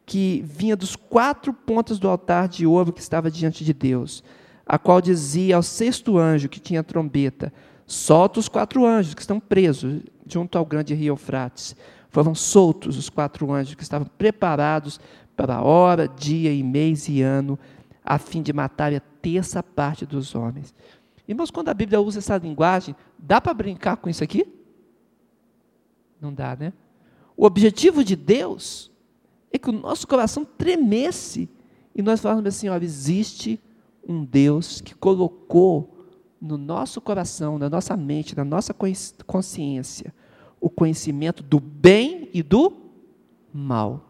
que 0.08 0.42
vinha 0.46 0.78
dos 0.78 0.96
quatro 0.96 1.52
pontos 1.52 2.00
do 2.00 2.08
altar 2.08 2.48
de 2.48 2.66
ouro 2.66 2.94
que 2.94 3.02
estava 3.02 3.30
diante 3.30 3.66
de 3.66 3.74
Deus, 3.74 4.24
a 4.66 4.80
qual 4.80 5.02
dizia 5.02 5.58
ao 5.58 5.62
sexto 5.62 6.18
anjo 6.18 6.48
que 6.48 6.62
tinha 6.62 6.82
trombeta: 6.82 7.54
Solta 7.86 8.40
os 8.40 8.48
quatro 8.48 8.86
anjos 8.86 9.14
que 9.14 9.20
estão 9.20 9.38
presos 9.38 10.02
junto 10.26 10.58
ao 10.58 10.66
grande 10.66 10.96
rio 10.96 11.12
Eufrates. 11.12 11.76
Foram 12.10 12.34
soltos 12.34 12.98
os 12.98 13.10
quatro 13.10 13.52
anjos 13.52 13.76
que 13.76 13.84
estavam 13.84 14.08
preparados 14.18 14.98
para 15.36 15.62
hora, 15.62 16.08
dia 16.08 16.54
e 16.54 16.64
mês 16.64 17.10
e 17.10 17.22
ano, 17.22 17.60
a 18.04 18.18
fim 18.18 18.42
de 18.42 18.54
matar 18.54 18.94
a 18.94 19.02
terça 19.22 19.62
parte 19.62 20.06
dos 20.06 20.34
homens. 20.34 20.74
Irmãos, 21.28 21.52
quando 21.52 21.68
a 21.68 21.74
Bíblia 21.74 22.00
usa 22.00 22.20
essa 22.20 22.38
linguagem, 22.38 22.96
dá 23.20 23.42
para 23.42 23.54
brincar 23.54 23.98
com 23.98 24.10
isso 24.10 24.24
aqui? 24.24 24.48
Não 26.20 26.34
dá, 26.34 26.56
né? 26.56 26.72
O 27.36 27.46
objetivo 27.46 28.06
de 28.06 28.16
Deus 28.16 28.90
é 29.52 29.58
que 29.58 29.70
o 29.70 29.74
nosso 29.74 30.08
coração 30.08 30.46
tremesse 30.46 31.50
e 31.98 32.02
nós 32.04 32.22
falamos 32.22 32.46
assim: 32.46 32.70
olha, 32.70 32.86
existe 32.86 33.60
um 34.08 34.24
Deus 34.24 34.80
que 34.80 34.94
colocou 34.94 36.06
no 36.40 36.56
nosso 36.56 37.02
coração, 37.02 37.58
na 37.58 37.68
nossa 37.68 37.98
mente, 37.98 38.38
na 38.38 38.46
nossa 38.46 38.74
consciência, 39.26 40.14
o 40.62 40.70
conhecimento 40.70 41.42
do 41.42 41.60
bem 41.60 42.30
e 42.32 42.44
do 42.44 42.72
mal. 43.52 44.04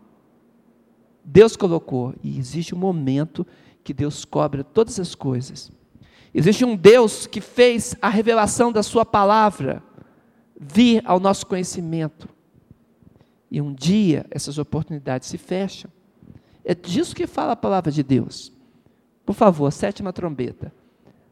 Deus 1.24 1.56
colocou, 1.56 2.14
e 2.22 2.38
existe 2.38 2.76
um 2.76 2.78
momento 2.78 3.48
que 3.84 3.94
Deus 3.94 4.26
cobra 4.26 4.64
todas 4.64 5.00
as 5.00 5.16
coisas. 5.16 5.72
Existe 6.34 6.66
um 6.66 6.76
Deus 6.76 7.26
que 7.26 7.40
fez 7.40 7.96
a 8.02 8.10
revelação 8.10 8.72
da 8.72 8.84
Sua 8.84 9.06
palavra 9.06 9.82
vir 10.60 11.02
ao 11.06 11.20
nosso 11.20 11.46
conhecimento. 11.46 12.28
E 13.50 13.62
um 13.62 13.74
dia 13.74 14.26
essas 14.30 14.58
oportunidades 14.58 15.30
se 15.30 15.38
fecham. 15.38 15.90
É 16.64 16.76
disso 16.76 17.16
que 17.16 17.26
fala 17.26 17.54
a 17.54 17.56
palavra 17.56 17.92
de 17.92 18.04
Deus. 18.04 18.52
Por 19.26 19.34
favor, 19.34 19.72
sétima 19.72 20.12
trombeta. 20.12 20.74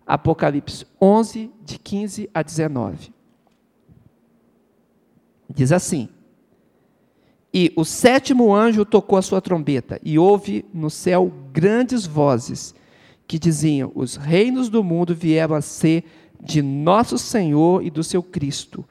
Apocalipse 0.05 0.85
11, 1.01 1.51
de 1.63 1.79
15 1.79 2.29
a 2.33 2.41
19. 2.41 3.13
Diz 5.49 5.71
assim: 5.71 6.09
E 7.53 7.73
o 7.75 7.83
sétimo 7.83 8.53
anjo 8.53 8.85
tocou 8.85 9.17
a 9.17 9.21
sua 9.21 9.41
trombeta, 9.41 9.99
e 10.03 10.19
houve 10.19 10.65
no 10.73 10.89
céu 10.89 11.31
grandes 11.51 12.05
vozes 12.05 12.75
que 13.27 13.39
diziam: 13.39 13.91
Os 13.95 14.15
reinos 14.15 14.69
do 14.69 14.83
mundo 14.83 15.15
vieram 15.15 15.55
a 15.55 15.61
ser 15.61 16.03
de 16.41 16.61
nosso 16.61 17.17
Senhor 17.17 17.83
e 17.83 17.89
do 17.89 18.03
seu 18.03 18.21
Cristo, 18.21 18.85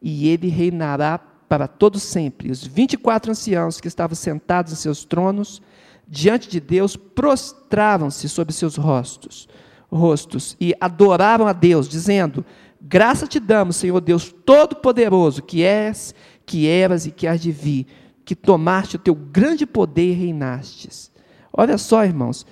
e 0.00 0.28
ele 0.28 0.48
reinará 0.48 1.18
para 1.48 1.66
todo 1.68 1.98
sempre. 1.98 2.50
Os 2.50 2.64
24 2.66 3.30
anciãos 3.30 3.80
que 3.80 3.88
estavam 3.88 4.14
sentados 4.14 4.72
em 4.72 4.76
seus 4.76 5.04
tronos 5.04 5.62
diante 6.06 6.48
de 6.48 6.60
Deus 6.60 6.96
prostravam-se 6.96 8.28
sobre 8.28 8.52
seus 8.52 8.76
rostos 8.76 9.48
rostos 9.94 10.56
e 10.60 10.74
adoraram 10.80 11.46
a 11.46 11.52
Deus, 11.52 11.88
dizendo: 11.88 12.44
Graça 12.80 13.26
te 13.26 13.38
damos, 13.38 13.76
Senhor 13.76 14.00
Deus 14.00 14.34
Todo-Poderoso, 14.44 15.42
que 15.42 15.62
és, 15.62 16.14
que 16.44 16.66
eras 16.66 17.06
e 17.06 17.10
que 17.10 17.26
has 17.26 17.40
de 17.40 17.52
vir, 17.52 17.86
que 18.24 18.34
tomaste 18.34 18.96
o 18.96 18.98
teu 18.98 19.14
grande 19.14 19.64
poder 19.64 20.10
e 20.10 20.14
reinastes. 20.14 21.12
Olha 21.52 21.78
só, 21.78 22.04
irmãos, 22.04 22.44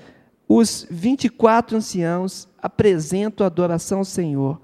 os 0.48 0.86
24 0.88 1.76
anciãos 1.76 2.48
apresentam 2.62 3.44
a 3.44 3.48
adoração 3.48 3.98
ao 3.98 4.04
Senhor. 4.04 4.60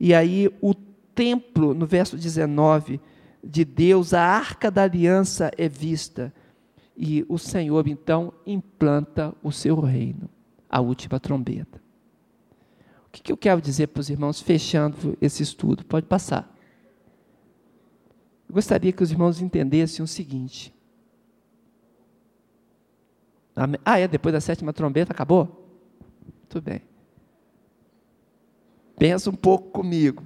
E 0.00 0.14
aí 0.14 0.50
o 0.60 0.74
templo, 1.14 1.74
no 1.74 1.86
verso 1.86 2.16
19, 2.16 3.00
de 3.46 3.64
Deus, 3.64 4.12
a 4.12 4.20
arca 4.20 4.70
da 4.70 4.82
aliança 4.82 5.50
é 5.56 5.68
vista. 5.68 6.32
E 6.96 7.24
o 7.28 7.38
Senhor 7.38 7.86
então 7.86 8.32
implanta 8.46 9.34
o 9.42 9.52
seu 9.52 9.78
reino, 9.80 10.28
a 10.68 10.80
última 10.80 11.20
trombeta. 11.20 11.80
O 13.06 13.10
que 13.10 13.32
eu 13.32 13.36
quero 13.36 13.60
dizer 13.60 13.88
para 13.88 14.00
os 14.00 14.10
irmãos, 14.10 14.40
fechando 14.40 15.16
esse 15.20 15.42
estudo? 15.42 15.84
Pode 15.84 16.06
passar. 16.06 16.54
Eu 18.48 18.54
gostaria 18.54 18.92
que 18.92 19.02
os 19.02 19.10
irmãos 19.10 19.40
entendessem 19.40 20.04
o 20.04 20.06
seguinte. 20.06 20.74
Ah, 23.84 23.98
é? 23.98 24.06
Depois 24.06 24.32
da 24.32 24.40
sétima 24.40 24.72
trombeta, 24.72 25.12
acabou? 25.12 25.66
Muito 26.42 26.60
bem. 26.60 26.82
Pensa 28.98 29.30
um 29.30 29.34
pouco 29.34 29.70
comigo. 29.70 30.22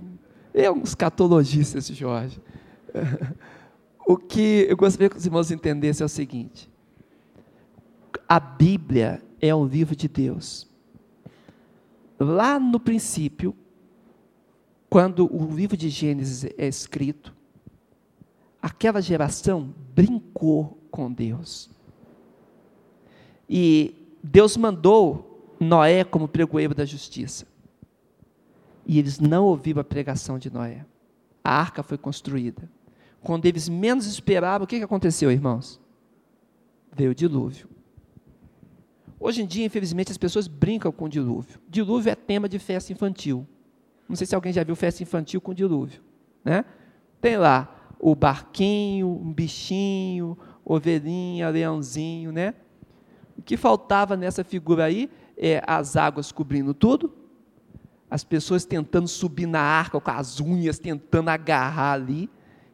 É 0.52 0.70
um 0.70 0.82
escatologista 0.82 1.78
esse 1.78 1.94
Jorge. 1.94 2.40
O 4.07 4.16
que 4.16 4.66
eu 4.68 4.76
gostaria 4.76 5.09
que 5.09 5.16
os 5.16 5.24
irmãos 5.24 5.51
entendessem 5.51 6.03
é 6.03 6.07
o 6.07 6.09
seguinte: 6.09 6.68
a 8.28 8.41
Bíblia 8.41 9.22
é 9.41 9.55
um 9.55 9.64
livro 9.64 9.95
de 9.95 10.09
Deus. 10.09 10.68
Lá 12.18 12.59
no 12.59 12.80
princípio, 12.80 13.55
quando 14.88 15.32
o 15.32 15.55
livro 15.55 15.76
de 15.76 15.88
Gênesis 15.88 16.45
é 16.59 16.66
escrito, 16.66 17.32
aquela 18.61 19.01
geração 19.01 19.72
brincou 19.95 20.78
com 20.91 21.12
Deus. 21.12 21.70
E 23.49 23.95
Deus 24.22 24.57
mandou 24.57 25.55
Noé 25.59 26.05
como 26.05 26.28
pregoeiro 26.28 26.74
da 26.74 26.84
justiça. 26.84 27.47
E 28.84 28.99
eles 28.99 29.20
não 29.20 29.45
ouviram 29.45 29.80
a 29.80 29.84
pregação 29.84 30.38
de 30.38 30.53
Noé. 30.53 30.84
A 31.45 31.55
arca 31.55 31.82
foi 31.82 31.97
construída. 31.97 32.68
Quando 33.22 33.46
eles 33.46 33.68
menos 33.68 34.06
esperavam, 34.06 34.64
o 34.64 34.66
que 34.66 34.76
aconteceu, 34.76 35.30
irmãos? 35.30 35.80
Veio 36.92 37.10
o 37.10 37.14
dilúvio. 37.14 37.68
Hoje 39.18 39.42
em 39.42 39.46
dia, 39.46 39.66
infelizmente, 39.66 40.10
as 40.10 40.16
pessoas 40.16 40.48
brincam 40.48 40.90
com 40.90 41.04
o 41.04 41.08
dilúvio. 41.08 41.60
Dilúvio 41.68 42.10
é 42.10 42.14
tema 42.14 42.48
de 42.48 42.58
festa 42.58 42.92
infantil. 42.92 43.46
Não 44.08 44.16
sei 44.16 44.26
se 44.26 44.34
alguém 44.34 44.52
já 44.52 44.64
viu 44.64 44.74
festa 44.74 45.02
infantil 45.02 45.40
com 45.40 45.52
dilúvio. 45.52 46.02
Né? 46.42 46.64
Tem 47.20 47.36
lá 47.36 47.94
o 47.98 48.14
barquinho, 48.14 49.08
um 49.08 49.32
bichinho, 49.32 50.36
ovelhinha, 50.64 51.50
leãozinho, 51.50 52.32
né? 52.32 52.54
O 53.36 53.42
que 53.42 53.56
faltava 53.56 54.16
nessa 54.16 54.42
figura 54.42 54.84
aí 54.84 55.10
é 55.36 55.62
as 55.66 55.96
águas 55.96 56.32
cobrindo 56.32 56.72
tudo, 56.72 57.14
as 58.10 58.24
pessoas 58.24 58.64
tentando 58.64 59.06
subir 59.06 59.46
na 59.46 59.60
arca 59.60 60.00
com 60.00 60.10
as 60.10 60.40
unhas, 60.40 60.78
tentando 60.78 61.28
agarrar 61.28 61.92
ali 61.92 62.28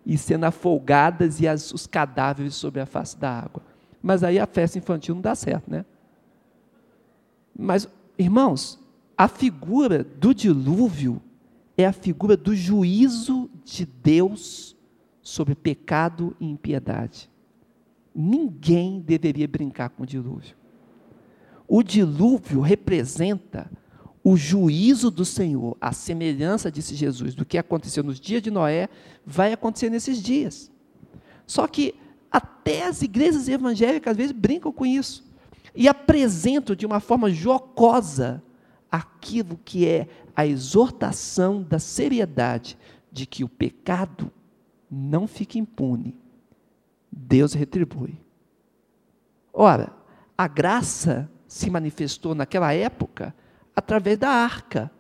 e 0.07 0.17
sendo 0.17 0.45
afogadas 0.45 1.41
e 1.41 1.49
as, 1.49 1.73
os 1.73 1.85
cadáveres 1.87 2.55
sobre 2.55 2.81
a 2.81 2.87
face 2.87 3.19
da 3.19 3.29
água. 3.29 3.63
Mas 4.01 4.23
aí 4.23 4.39
a 4.39 4.47
festa 4.47 4.79
infantil 4.79 5.17
não 5.17 5.23
dá 5.23 5.35
certo, 5.35 5.69
né? 5.69 5.85
Mas, 7.59 7.89
irmãos, 8.17 8.79
a 9.19 9.27
figura 9.27 10.05
do 10.05 10.33
dilúvio 10.33 11.21
é 11.77 11.85
a 11.85 11.93
figura 11.93 12.37
do 12.37 12.55
juízo 12.55 13.51
de 13.65 13.85
Deus 13.85 14.77
sobre 15.21 15.57
pecado 15.57 16.37
e 16.39 16.49
impiedade. 16.49 17.29
Ninguém 18.15 19.01
deveria 19.01 19.49
brincar 19.49 19.89
com 19.91 20.05
o 20.05 20.07
dilúvio. 20.07 20.55
O 21.67 21.83
dilúvio 21.83 22.61
representa 22.61 23.69
o 24.29 24.37
juízo 24.37 25.09
do 25.09 25.25
Senhor, 25.25 25.77
a 25.81 25.93
semelhança, 25.93 26.69
disse 26.69 26.97
Jesus, 26.97 27.33
do 27.33 27.45
que 27.45 27.57
aconteceu 27.57 28.03
nos 28.03 28.19
dias 28.19 28.43
de 28.43 28.51
Noé, 28.51 28.89
vai 29.25 29.53
acontecer 29.53 29.89
nesses 29.89 30.21
dias. 30.21 30.69
Só 31.47 31.69
que 31.69 31.95
até 32.29 32.89
as 32.89 33.03
igrejas 33.03 33.49
evangélicas 33.49 34.11
às 34.11 34.17
vezes 34.17 34.33
brincam 34.33 34.73
com 34.73 34.85
isso 34.85 35.25
e 35.77 35.87
apresento 35.87 36.75
de 36.75 36.85
uma 36.85 36.99
forma 36.99 37.31
jocosa 37.31 38.43
aquilo 38.91 39.61
que 39.65 39.87
é 39.87 40.09
a 40.35 40.45
exortação 40.45 41.63
da 41.63 41.79
seriedade 41.79 42.77
de 43.13 43.27
que 43.27 43.45
o 43.45 43.49
pecado 43.49 44.29
não 44.91 45.29
fica 45.29 45.57
impune. 45.57 46.17
Deus 47.13 47.53
retribui. 47.53 48.19
Ora, 49.53 49.93
a 50.37 50.49
graça 50.49 51.31
se 51.47 51.71
manifestou 51.71 52.35
naquela 52.35 52.75
época 52.75 53.33
através 53.77 54.17
da 54.17 54.31
arca. 54.31 54.91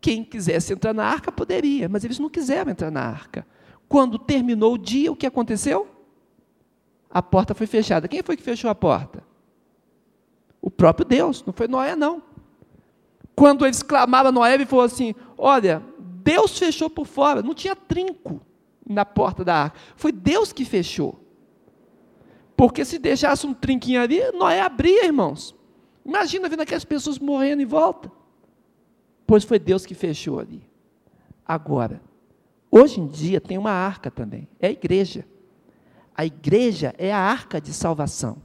Quem 0.00 0.22
quisesse 0.22 0.74
entrar 0.74 0.92
na 0.92 1.04
arca 1.04 1.32
poderia, 1.32 1.88
mas 1.88 2.04
eles 2.04 2.18
não 2.18 2.28
quiseram 2.28 2.70
entrar 2.70 2.90
na 2.90 3.00
arca. 3.00 3.46
Quando 3.88 4.18
terminou 4.18 4.74
o 4.74 4.78
dia, 4.78 5.10
o 5.10 5.16
que 5.16 5.26
aconteceu? 5.26 5.88
A 7.10 7.22
porta 7.22 7.54
foi 7.54 7.66
fechada. 7.66 8.06
Quem 8.08 8.22
foi 8.22 8.36
que 8.36 8.42
fechou 8.42 8.68
a 8.68 8.74
porta? 8.74 9.22
O 10.60 10.70
próprio 10.70 11.06
Deus, 11.06 11.44
não 11.44 11.52
foi 11.52 11.66
Noé, 11.66 11.96
não. 11.96 12.22
Quando 13.34 13.64
eles 13.64 13.82
clamaram 13.82 14.28
a 14.28 14.32
Noé, 14.32 14.54
ele 14.54 14.66
falou 14.66 14.84
assim: 14.84 15.14
Olha, 15.38 15.82
Deus 15.98 16.58
fechou 16.58 16.90
por 16.90 17.06
fora, 17.06 17.42
não 17.42 17.54
tinha 17.54 17.74
trinco 17.74 18.40
na 18.86 19.04
porta 19.04 19.44
da 19.44 19.54
arca. 19.54 19.78
Foi 19.96 20.12
Deus 20.12 20.52
que 20.52 20.64
fechou. 20.64 21.18
Porque 22.56 22.84
se 22.84 22.98
deixasse 22.98 23.46
um 23.46 23.54
trinquinho 23.54 24.00
ali, 24.00 24.20
Noé 24.32 24.60
abria, 24.60 25.04
irmãos. 25.04 25.54
Imagina 26.04 26.48
vendo 26.48 26.62
aquelas 26.62 26.84
pessoas 26.84 27.18
morrendo 27.18 27.62
em 27.62 27.66
volta. 27.66 28.10
Pois 29.26 29.44
foi 29.44 29.58
Deus 29.58 29.86
que 29.86 29.94
fechou 29.94 30.38
ali. 30.38 30.62
Agora, 31.46 32.00
hoje 32.70 33.00
em 33.00 33.06
dia 33.06 33.40
tem 33.40 33.58
uma 33.58 33.70
arca 33.70 34.10
também, 34.10 34.48
é 34.60 34.68
a 34.68 34.70
igreja. 34.70 35.24
A 36.14 36.26
igreja 36.26 36.94
é 36.98 37.12
a 37.12 37.18
arca 37.18 37.60
de 37.60 37.72
salvação. 37.72 38.36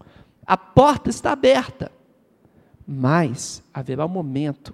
A 0.45 0.55
porta 0.55 1.09
está 1.09 1.31
aberta. 1.31 1.91
Mas 2.87 3.61
haverá 3.73 4.05
um 4.05 4.09
momento 4.09 4.73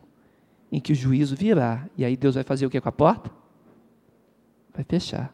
em 0.72 0.80
que 0.80 0.92
o 0.92 0.96
juízo 0.96 1.36
virá. 1.36 1.90
E 1.98 2.06
aí 2.06 2.16
Deus 2.16 2.36
vai 2.36 2.44
fazer 2.44 2.66
o 2.66 2.70
que 2.70 2.80
com 2.80 2.90
a 2.90 2.92
porta? 2.92 3.32
Vai 4.74 4.84
fechar. 4.84 5.34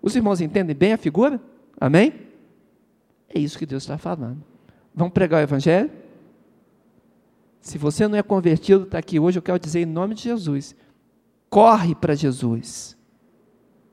Os 0.00 0.14
irmãos 0.14 0.40
entendem 0.40 0.76
bem 0.76 0.92
a 0.92 0.98
figura? 0.98 1.40
Amém? 1.80 2.14
É 3.28 3.38
isso 3.38 3.58
que 3.58 3.66
Deus 3.66 3.82
está 3.82 3.98
falando. 3.98 4.42
Vamos 4.94 5.12
pregar 5.12 5.40
o 5.40 5.42
Evangelho? 5.42 5.90
Se 7.68 7.76
você 7.76 8.08
não 8.08 8.16
é 8.16 8.22
convertido, 8.22 8.84
está 8.84 8.96
aqui 8.96 9.20
hoje, 9.20 9.38
eu 9.38 9.42
quero 9.42 9.58
dizer 9.58 9.80
em 9.80 9.84
nome 9.84 10.14
de 10.14 10.22
Jesus: 10.22 10.74
corre 11.50 11.94
para 11.94 12.14
Jesus. 12.14 12.96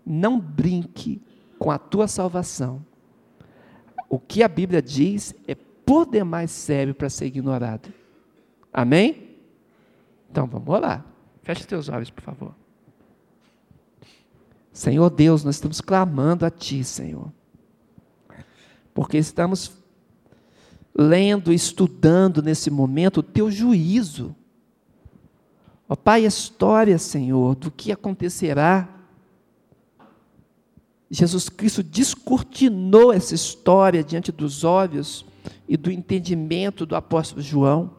Não 0.05 0.39
brinque 0.39 1.21
com 1.59 1.69
a 1.69 1.77
tua 1.77 2.07
salvação. 2.07 2.85
O 4.07 4.17
que 4.17 4.41
a 4.43 4.47
Bíblia 4.47 4.81
diz 4.81 5.35
é 5.45 5.55
por 5.55 6.09
demais 6.09 6.51
sério 6.51 6.95
para 6.95 7.09
ser 7.09 7.25
ignorado. 7.25 7.93
Amém? 8.71 9.35
Então 10.31 10.47
vamos 10.47 10.69
orar. 10.69 11.05
Feche 11.41 11.67
teus 11.67 11.89
olhos, 11.89 12.09
por 12.09 12.23
favor. 12.23 12.55
Senhor 14.71 15.09
Deus, 15.09 15.43
nós 15.43 15.55
estamos 15.55 15.81
clamando 15.81 16.45
a 16.45 16.49
Ti, 16.49 16.81
Senhor, 16.81 17.29
porque 18.93 19.17
estamos 19.17 19.84
lendo, 20.97 21.51
estudando 21.51 22.41
nesse 22.41 22.71
momento 22.71 23.17
o 23.17 23.23
Teu 23.23 23.51
juízo. 23.51 24.35
Ó 25.89 25.95
Pai, 25.95 26.25
a 26.25 26.27
história, 26.27 26.97
Senhor, 26.97 27.55
do 27.55 27.69
que 27.69 27.91
acontecerá. 27.91 28.89
Jesus 31.11 31.49
Cristo 31.49 31.83
descortinou 31.83 33.13
essa 33.13 33.35
história 33.35 34.03
diante 34.03 34.31
dos 34.31 34.63
olhos 34.63 35.25
e 35.67 35.77
do 35.77 35.91
entendimento 35.91 36.85
do 36.85 36.95
apóstolo 36.95 37.41
João, 37.41 37.91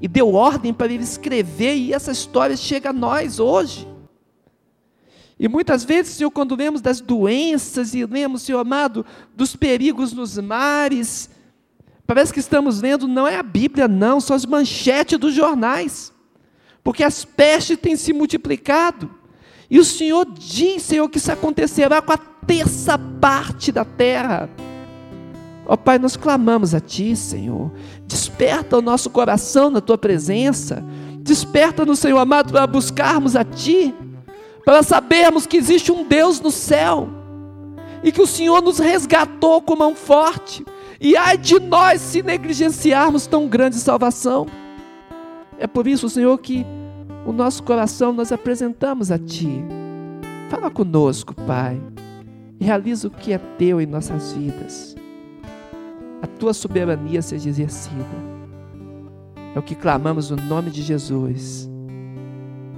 e 0.00 0.06
deu 0.06 0.34
ordem 0.34 0.72
para 0.72 0.92
ele 0.92 1.02
escrever, 1.02 1.76
e 1.76 1.92
essa 1.92 2.12
história 2.12 2.56
chega 2.56 2.90
a 2.90 2.92
nós 2.92 3.40
hoje. 3.40 3.88
E 5.38 5.48
muitas 5.48 5.84
vezes, 5.84 6.14
Senhor, 6.14 6.30
quando 6.30 6.54
lemos 6.54 6.80
das 6.80 7.00
doenças 7.00 7.94
e 7.94 8.04
lemos, 8.04 8.42
Senhor 8.42 8.60
amado, 8.60 9.04
dos 9.34 9.56
perigos 9.56 10.12
nos 10.12 10.38
mares, 10.38 11.30
parece 12.10 12.32
que 12.32 12.40
estamos 12.40 12.80
lendo, 12.80 13.06
não 13.06 13.24
é 13.24 13.36
a 13.36 13.42
Bíblia, 13.42 13.86
não, 13.86 14.20
são 14.20 14.34
as 14.34 14.44
manchetes 14.44 15.16
dos 15.16 15.32
jornais, 15.32 16.12
porque 16.82 17.04
as 17.04 17.24
pestes 17.24 17.78
têm 17.78 17.94
se 17.94 18.12
multiplicado. 18.12 19.08
E 19.70 19.78
o 19.78 19.84
Senhor 19.84 20.26
diz, 20.28 20.82
Senhor, 20.82 21.08
que 21.08 21.18
isso 21.18 21.30
acontecerá 21.30 22.02
com 22.02 22.12
a 22.12 22.18
terça 22.18 22.98
parte 22.98 23.70
da 23.70 23.84
terra. 23.84 24.50
Ó 25.64 25.74
oh, 25.74 25.76
Pai, 25.76 26.00
nós 26.00 26.16
clamamos 26.16 26.74
a 26.74 26.80
Ti, 26.80 27.14
Senhor. 27.14 27.70
Desperta 28.08 28.78
o 28.78 28.82
nosso 28.82 29.08
coração 29.08 29.70
na 29.70 29.80
Tua 29.80 29.96
presença. 29.96 30.82
Desperta-nos, 31.20 32.00
Senhor 32.00 32.18
amado, 32.18 32.50
para 32.50 32.66
buscarmos 32.66 33.36
a 33.36 33.44
Ti. 33.44 33.94
Para 34.64 34.82
sabermos 34.82 35.46
que 35.46 35.56
existe 35.56 35.92
um 35.92 36.04
Deus 36.04 36.40
no 36.40 36.50
céu. 36.50 37.08
E 38.02 38.10
que 38.10 38.20
o 38.20 38.26
Senhor 38.26 38.60
nos 38.60 38.80
resgatou 38.80 39.62
com 39.62 39.76
mão 39.76 39.94
forte. 39.94 40.64
E 41.00 41.16
ai 41.16 41.38
de 41.38 41.58
nós 41.58 42.00
se 42.00 42.22
negligenciarmos 42.22 43.26
tão 43.26 43.48
grande 43.48 43.76
salvação. 43.76 44.46
É 45.58 45.66
por 45.66 45.86
isso, 45.86 46.08
Senhor, 46.08 46.36
que 46.38 46.64
o 47.26 47.32
nosso 47.32 47.62
coração 47.62 48.12
nós 48.12 48.30
apresentamos 48.32 49.10
a 49.10 49.18
Ti. 49.18 49.64
Fala 50.50 50.70
conosco, 50.70 51.34
Pai. 51.34 51.80
Realiza 52.60 53.08
o 53.08 53.10
que 53.10 53.32
é 53.32 53.38
Teu 53.38 53.80
em 53.80 53.86
nossas 53.86 54.32
vidas 54.32 54.94
a 56.22 56.26
tua 56.26 56.52
soberania 56.52 57.22
seja 57.22 57.48
exercida. 57.48 58.04
É 59.54 59.58
o 59.58 59.62
que 59.62 59.74
clamamos 59.74 60.30
no 60.30 60.36
nome 60.36 60.70
de 60.70 60.82
Jesus. 60.82 61.68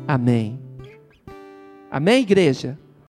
Amém. 0.07 0.61
Amém, 1.91 2.23
igreja? 2.23 2.79